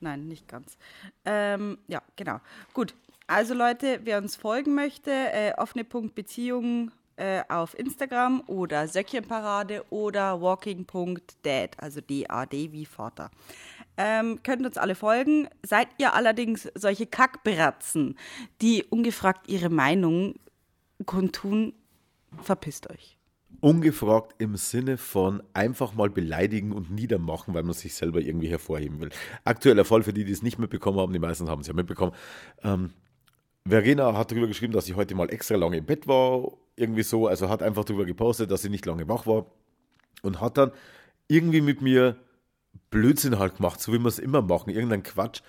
Nein, 0.00 0.26
nicht 0.26 0.48
ganz. 0.48 0.76
Ähm, 1.24 1.78
ja, 1.86 2.02
genau. 2.16 2.40
Gut. 2.72 2.94
Also 3.26 3.54
Leute, 3.54 4.00
wer 4.02 4.18
uns 4.18 4.34
folgen 4.34 4.74
möchte, 4.74 5.12
äh, 5.12 5.52
offene.beziehungen 5.56 6.90
äh, 7.20 7.42
auf 7.50 7.78
Instagram 7.78 8.42
oder 8.46 8.88
Söckchenparade 8.88 9.84
oder 9.90 10.40
walking.dad, 10.40 11.76
also 11.76 12.00
D-A-D 12.00 12.72
wie 12.72 12.86
Vater. 12.86 13.30
Ähm, 13.98 14.42
könnt 14.42 14.64
uns 14.64 14.78
alle 14.78 14.94
folgen. 14.94 15.46
Seid 15.62 15.88
ihr 15.98 16.14
allerdings 16.14 16.70
solche 16.74 17.06
Kackbratzen, 17.06 18.16
die 18.62 18.84
ungefragt 18.84 19.50
ihre 19.50 19.68
Meinung 19.68 20.36
kundtun, 21.04 21.74
verpisst 22.40 22.88
euch. 22.90 23.18
Ungefragt 23.60 24.36
im 24.38 24.56
Sinne 24.56 24.96
von 24.96 25.42
einfach 25.52 25.92
mal 25.92 26.08
beleidigen 26.08 26.72
und 26.72 26.90
niedermachen, 26.90 27.52
weil 27.52 27.64
man 27.64 27.74
sich 27.74 27.92
selber 27.92 28.20
irgendwie 28.20 28.48
hervorheben 28.48 28.98
will. 29.00 29.10
Aktueller 29.44 29.84
Fall 29.84 30.02
für 30.02 30.14
die, 30.14 30.24
die 30.24 30.32
es 30.32 30.42
nicht 30.42 30.58
mitbekommen 30.58 30.98
haben, 30.98 31.12
die 31.12 31.18
meisten 31.18 31.50
haben 31.50 31.60
es 31.60 31.66
ja 31.66 31.74
mitbekommen. 31.74 32.12
Ähm, 32.62 32.94
Verena 33.70 34.16
hat 34.16 34.30
darüber 34.30 34.46
geschrieben, 34.46 34.72
dass 34.72 34.86
sie 34.86 34.94
heute 34.94 35.14
mal 35.14 35.30
extra 35.30 35.56
lange 35.56 35.78
im 35.78 35.86
Bett 35.86 36.06
war, 36.06 36.52
irgendwie 36.76 37.02
so, 37.02 37.26
also 37.26 37.48
hat 37.48 37.62
einfach 37.62 37.84
darüber 37.84 38.04
gepostet, 38.04 38.50
dass 38.50 38.62
sie 38.62 38.68
nicht 38.70 38.86
lange 38.86 39.08
wach 39.08 39.26
war 39.26 39.46
und 40.22 40.40
hat 40.40 40.56
dann 40.56 40.72
irgendwie 41.28 41.60
mit 41.60 41.80
mir 41.80 42.16
Blödsinn 42.90 43.38
halt 43.38 43.56
gemacht, 43.56 43.80
so 43.80 43.92
wie 43.92 43.98
wir 43.98 44.08
es 44.08 44.18
immer 44.18 44.42
machen, 44.42 44.70
irgendein 44.70 45.02
Quatsch. 45.02 45.42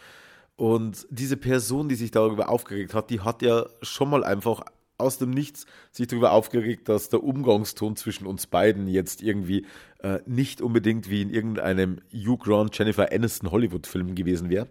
Und 0.56 1.08
diese 1.10 1.38
Person, 1.38 1.90
die 1.90 1.96
sich 1.96 2.12
darüber 2.12 2.50
aufgeregt 2.50 2.94
hat, 2.94 3.10
die 3.10 3.22
hat 3.22 3.42
ja 3.42 3.66
schon 3.82 4.10
mal 4.10 4.24
einfach 4.24 4.62
aus 4.98 5.18
dem 5.18 5.32
Nichts 5.32 5.66
sich 5.92 6.08
darüber 6.08 6.32
aufgeregt, 6.32 6.88
dass 6.88 7.10
der 7.10 7.24
Umgangston 7.24 7.96
zwischen 7.96 8.28
uns 8.28 8.46
beiden 8.48 8.88
jetzt 8.88 9.24
irgendwie 9.24 9.66
äh, 10.00 10.20
nicht 10.28 10.62
unbedingt 10.62 11.10
wie 11.10 11.24
in 11.24 11.32
irgendeinem 11.32 12.00
Hugh 12.14 12.38
Grant, 12.38 12.78
Jennifer 12.78 13.12
Aniston 13.12 13.50
Hollywood-Film 13.52 14.14
gewesen 14.14 14.50
wäre. 14.50 14.68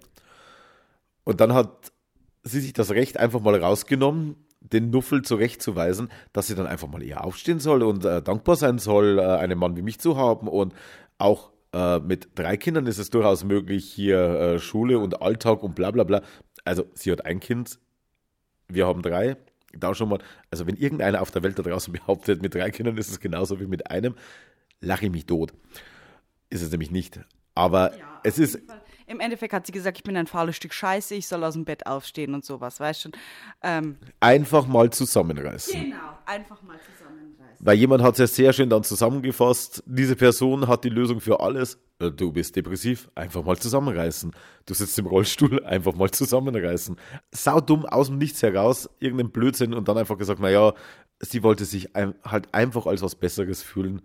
Und 1.25 1.41
dann 1.41 1.53
hat 1.53 1.93
sie 2.43 2.61
sich 2.61 2.73
das 2.73 2.91
Recht 2.91 3.19
einfach 3.19 3.41
mal 3.41 3.55
rausgenommen, 3.55 4.37
den 4.61 4.91
Nuffel 4.91 5.23
zurechtzuweisen, 5.23 6.11
dass 6.33 6.47
sie 6.47 6.55
dann 6.55 6.67
einfach 6.67 6.89
mal 6.89 7.03
eher 7.03 7.25
aufstehen 7.25 7.61
soll 7.61 7.83
und 7.83 8.05
äh, 8.05 8.23
dankbar 8.23 8.57
sein 8.57 8.79
soll, 8.79 9.19
äh, 9.19 9.23
einen 9.23 9.59
Mann 9.59 9.77
wie 9.77 9.83
mich 9.83 9.99
zu 9.99 10.17
haben 10.17 10.49
und 10.49 10.75
auch 11.19 11.51
äh, 11.73 11.99
mit 12.01 12.31
drei 12.35 12.57
Kindern 12.57 12.87
ist 12.87 12.99
es 12.99 13.11
durchaus 13.11 13.45
möglich, 13.45 13.91
hier 13.91 14.19
äh, 14.19 14.59
Schule 14.59 14.99
und 14.99 15.23
Alltag 15.23 15.63
und 15.63 15.75
bla 15.75 15.91
bla 15.91 16.05
bla. 16.05 16.23
Also 16.65 16.85
sie 16.95 17.13
hat 17.13 17.25
ein 17.25 17.41
Kind, 17.41 17.79
wir 18.69 18.87
haben 18.87 19.03
drei. 19.03 19.37
Da 19.73 19.95
schon 19.95 20.09
mal, 20.09 20.19
also 20.51 20.67
wenn 20.67 20.77
irgendeiner 20.77 21.23
auf 21.23 21.31
der 21.31 21.43
Welt 21.45 21.59
da 21.59 21.63
draußen 21.63 21.93
behauptet, 22.07 22.43
mit 22.43 22.55
drei 22.55 22.71
Kindern 22.71 22.97
ist 22.99 23.11
es 23.11 23.21
genauso 23.21 23.61
wie 23.61 23.67
mit 23.67 23.91
einem, 23.91 24.15
lache 24.81 25.07
ich 25.07 25.13
mich 25.13 25.27
tot. 25.27 25.53
Ist 26.49 26.63
es 26.63 26.71
nämlich 26.71 26.91
nicht. 26.91 27.21
Aber 27.55 27.97
ja, 27.97 28.21
es 28.25 28.39
ist. 28.39 28.59
Im 29.11 29.19
Endeffekt 29.19 29.53
hat 29.53 29.67
sie 29.67 29.73
gesagt, 29.73 29.99
ich 29.99 30.05
bin 30.05 30.17
ein 30.17 30.29
faules 30.29 30.55
Stück 30.55 30.73
Scheiße, 30.73 31.17
ich 31.17 31.27
soll 31.27 31.43
aus 31.43 31.55
dem 31.55 31.65
Bett 31.65 31.85
aufstehen 31.85 32.33
und 32.33 32.45
sowas, 32.45 32.79
weißt 32.79 33.07
du? 33.07 33.11
Ähm, 33.61 33.97
einfach 34.21 34.69
mal 34.69 34.89
zusammenreißen. 34.89 35.83
Genau, 35.83 35.97
einfach 36.27 36.63
mal 36.63 36.79
zusammenreißen. 36.79 37.57
Weil 37.59 37.77
jemand 37.77 38.05
hat 38.05 38.13
es 38.15 38.19
ja 38.19 38.27
sehr 38.29 38.53
schön 38.53 38.71
dann 38.71 38.85
zusammengefasst. 38.85 39.83
Diese 39.85 40.15
Person 40.15 40.69
hat 40.69 40.85
die 40.85 40.91
Lösung 40.91 41.21
für 41.21 41.41
alles. 41.41 41.77
Äh, 41.99 42.13
du 42.13 42.31
bist 42.31 42.55
depressiv, 42.55 43.11
einfach 43.17 43.43
mal 43.43 43.59
zusammenreißen. 43.59 44.31
Du 44.65 44.75
sitzt 44.75 44.97
im 45.01 45.07
Rollstuhl, 45.07 45.65
einfach 45.65 45.95
mal 45.97 46.13
zusammenreißen. 46.13 46.95
Sau 47.33 47.61
dumm 47.61 47.87
aus 47.87 48.07
dem 48.07 48.19
Nichts 48.19 48.45
heraus, 48.45 48.89
irgendein 49.01 49.31
Blödsinn 49.31 49.75
und 49.75 49.89
dann 49.89 49.99
einfach 49.99 50.19
gesagt, 50.19 50.39
naja, 50.39 50.73
sie 51.19 51.43
wollte 51.43 51.65
sich 51.65 51.89
halt 51.95 52.55
einfach 52.55 52.87
als 52.87 53.03
was 53.03 53.17
Besseres 53.17 53.61
fühlen. 53.61 54.03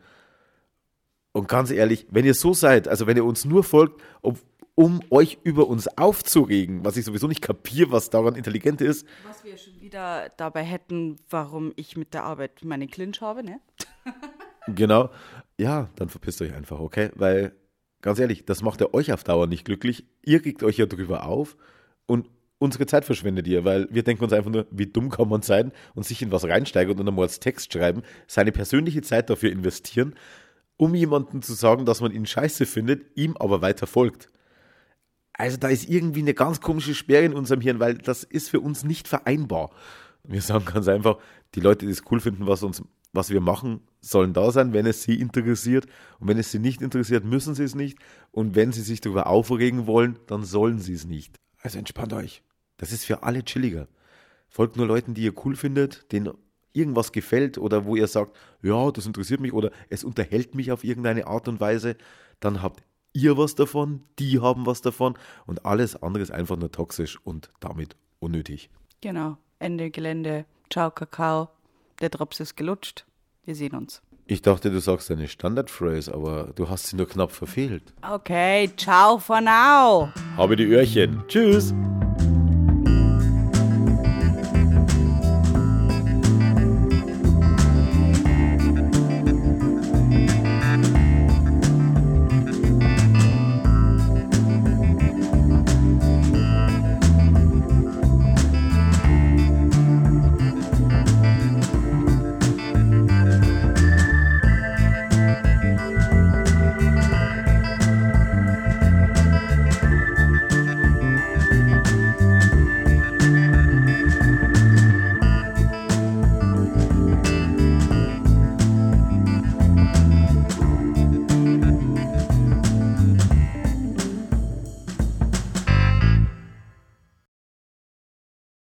Und 1.32 1.50
ganz 1.50 1.70
ehrlich, 1.70 2.08
wenn 2.10 2.26
ihr 2.26 2.34
so 2.34 2.54
seid, 2.54 2.88
also 2.88 3.08
wenn 3.08 3.18
ihr 3.18 3.26
uns 3.26 3.44
nur 3.44 3.64
folgt, 3.64 4.02
ob, 4.22 4.40
um 4.76 5.02
euch 5.10 5.40
über 5.44 5.68
uns 5.68 5.88
aufzuregen, 5.98 6.84
was 6.84 6.98
ich 6.98 7.06
sowieso 7.06 7.28
nicht 7.28 7.42
kapiere, 7.42 7.92
was 7.92 8.10
daran 8.10 8.36
intelligent 8.36 8.82
ist. 8.82 9.08
Was 9.26 9.44
wir 9.44 9.58
schon 9.58 9.80
wieder 9.80 10.30
dabei 10.38 10.64
hätten, 10.64 11.18
warum 11.30 11.72
ich 11.78 11.96
mit 11.96 12.14
der 12.14 12.24
Arbeit 12.24 12.64
meinen 12.64 12.90
Clinch 12.90 13.22
habe, 13.22 13.44
ne? 13.44 13.62
genau. 14.68 15.10
Ja, 15.58 15.90
dann 15.96 16.10
verpisst 16.10 16.42
euch 16.42 16.54
einfach, 16.54 16.80
okay? 16.80 17.10
Weil, 17.16 17.56
ganz 18.02 18.20
ehrlich, 18.20 18.46
das 18.46 18.62
macht 18.62 18.82
ja 18.82 18.94
euch 18.94 19.14
auf 19.14 19.24
Dauer 19.24 19.48
nicht 19.48 19.64
glücklich. 19.64 20.06
Ihr 20.24 20.44
regt 20.44 20.62
euch 20.62 20.78
ja 20.78 20.86
drüber 20.86 21.26
auf 21.26 21.56
und 22.06 22.30
unsere 22.58 22.86
Zeit 22.86 23.06
verschwendet 23.06 23.48
ihr, 23.48 23.64
weil 23.64 23.88
wir 23.92 24.04
denken 24.04 24.26
uns 24.26 24.34
einfach 24.34 24.52
nur, 24.52 24.68
wie 24.72 24.88
dumm 24.88 25.10
kann 25.10 25.30
man 25.30 25.42
sein 25.42 25.72
und 25.94 26.06
sich 26.06 26.22
in 26.22 26.32
was 26.32 26.44
reinsteigern 26.44 27.00
und 27.00 27.06
dann 27.06 27.16
mal 27.16 27.24
als 27.24 27.40
Text 27.40 27.72
schreiben, 27.72 28.02
seine 28.28 28.52
persönliche 28.52 29.02
Zeit 29.02 29.30
dafür 29.30 29.52
investieren, 29.52 30.16
um 30.76 30.94
jemandem 30.96 31.42
zu 31.42 31.54
sagen, 31.54 31.86
dass 31.86 32.02
man 32.02 32.12
ihn 32.12 32.26
scheiße 32.26 32.66
findet, 32.66 33.06
ihm 33.16 33.38
aber 33.38 33.62
weiter 33.62 33.88
folgt. 33.88 34.30
Also 35.38 35.58
da 35.58 35.68
ist 35.68 35.90
irgendwie 35.90 36.22
eine 36.22 36.34
ganz 36.34 36.62
komische 36.62 36.96
Sperre 36.96 37.26
in 37.26 37.34
unserem 37.34 37.62
Hirn, 37.62 37.80
weil 37.80 37.96
das 37.96 38.24
ist 38.24 38.50
für 38.50 38.62
uns 38.62 38.84
nicht 38.84 39.08
vereinbar. 39.08 39.72
Wir 40.24 40.42
sagen 40.42 40.66
ganz 40.66 40.88
einfach, 40.88 41.18
die 41.56 41.60
Leute, 41.60 41.86
die 41.86 41.92
es 41.92 42.04
cool 42.10 42.20
finden, 42.20 42.48
was 42.48 42.64
uns, 42.64 42.82
was 43.14 43.30
wir 43.30 43.42
machen, 43.42 43.82
sollen 44.02 44.34
da 44.34 44.52
sein, 44.52 44.74
wenn 44.74 44.86
es 44.86 45.04
sie 45.04 45.20
interessiert. 45.20 45.86
Und 46.20 46.28
wenn 46.28 46.38
es 46.38 46.52
sie 46.52 46.60
nicht 46.60 46.82
interessiert, 46.82 47.26
müssen 47.26 47.54
sie 47.54 47.64
es 47.64 47.76
nicht. 47.76 47.98
Und 48.32 48.56
wenn 48.56 48.72
sie 48.72 48.82
sich 48.82 49.02
darüber 49.02 49.28
aufregen 49.28 49.88
wollen, 49.88 50.20
dann 50.28 50.44
sollen 50.44 50.80
sie 50.80 50.94
es 50.94 51.06
nicht. 51.06 51.40
Also 51.62 51.80
entspannt 51.80 52.14
euch. 52.14 52.42
Das 52.78 52.92
ist 52.92 53.06
für 53.06 53.24
alle 53.24 53.44
chilliger. 53.44 53.88
Folgt 54.48 54.78
nur 54.78 54.88
Leuten, 54.88 55.14
die 55.14 55.24
ihr 55.24 55.34
cool 55.46 55.56
findet, 55.56 56.12
denen 56.12 56.34
irgendwas 56.74 57.12
gefällt 57.12 57.58
oder 57.58 57.86
wo 57.86 57.96
ihr 57.96 58.08
sagt, 58.08 58.36
ja, 58.62 58.92
das 58.92 59.06
interessiert 59.06 59.40
mich 59.40 59.54
oder 59.54 59.72
es 59.90 60.04
unterhält 60.04 60.56
mich 60.56 60.72
auf 60.72 60.84
irgendeine 60.84 61.28
Art 61.28 61.48
und 61.48 61.60
Weise, 61.60 61.96
dann 62.40 62.62
habt 62.62 62.84
ihr 63.16 63.38
was 63.38 63.56
davon, 63.56 64.04
die 64.20 64.40
haben 64.40 64.66
was 64.66 64.82
davon 64.82 65.18
und 65.48 65.66
alles 65.66 65.96
andere 66.02 66.22
ist 66.22 66.32
einfach 66.32 66.58
nur 66.58 66.72
toxisch 66.72 67.18
und 67.24 67.50
damit 67.60 67.96
unnötig. 68.20 68.70
Genau, 69.02 69.38
Ende 69.60 69.90
Gelände. 69.90 70.46
Ciao, 70.70 70.92
Kakao. 70.92 71.50
Der 72.02 72.10
Drops 72.10 72.40
ist 72.40 72.56
gelutscht. 72.56 73.06
Wir 73.46 73.56
sehen 73.56 73.76
uns. 73.76 74.02
Ich 74.28 74.42
dachte, 74.42 74.72
du 74.72 74.80
sagst 74.80 75.12
eine 75.12 75.28
Standardphrase, 75.28 76.14
aber 76.14 76.52
du 76.56 76.68
hast 76.68 76.88
sie 76.88 76.96
nur 76.96 77.08
knapp 77.08 77.32
verfehlt. 77.32 77.94
Okay, 78.02 78.72
ciao 78.76 79.20
for 79.20 79.40
now. 79.40 80.10
Habe 80.36 80.56
die 80.56 80.66
Öhrchen. 80.66 81.24
Tschüss. 81.28 81.74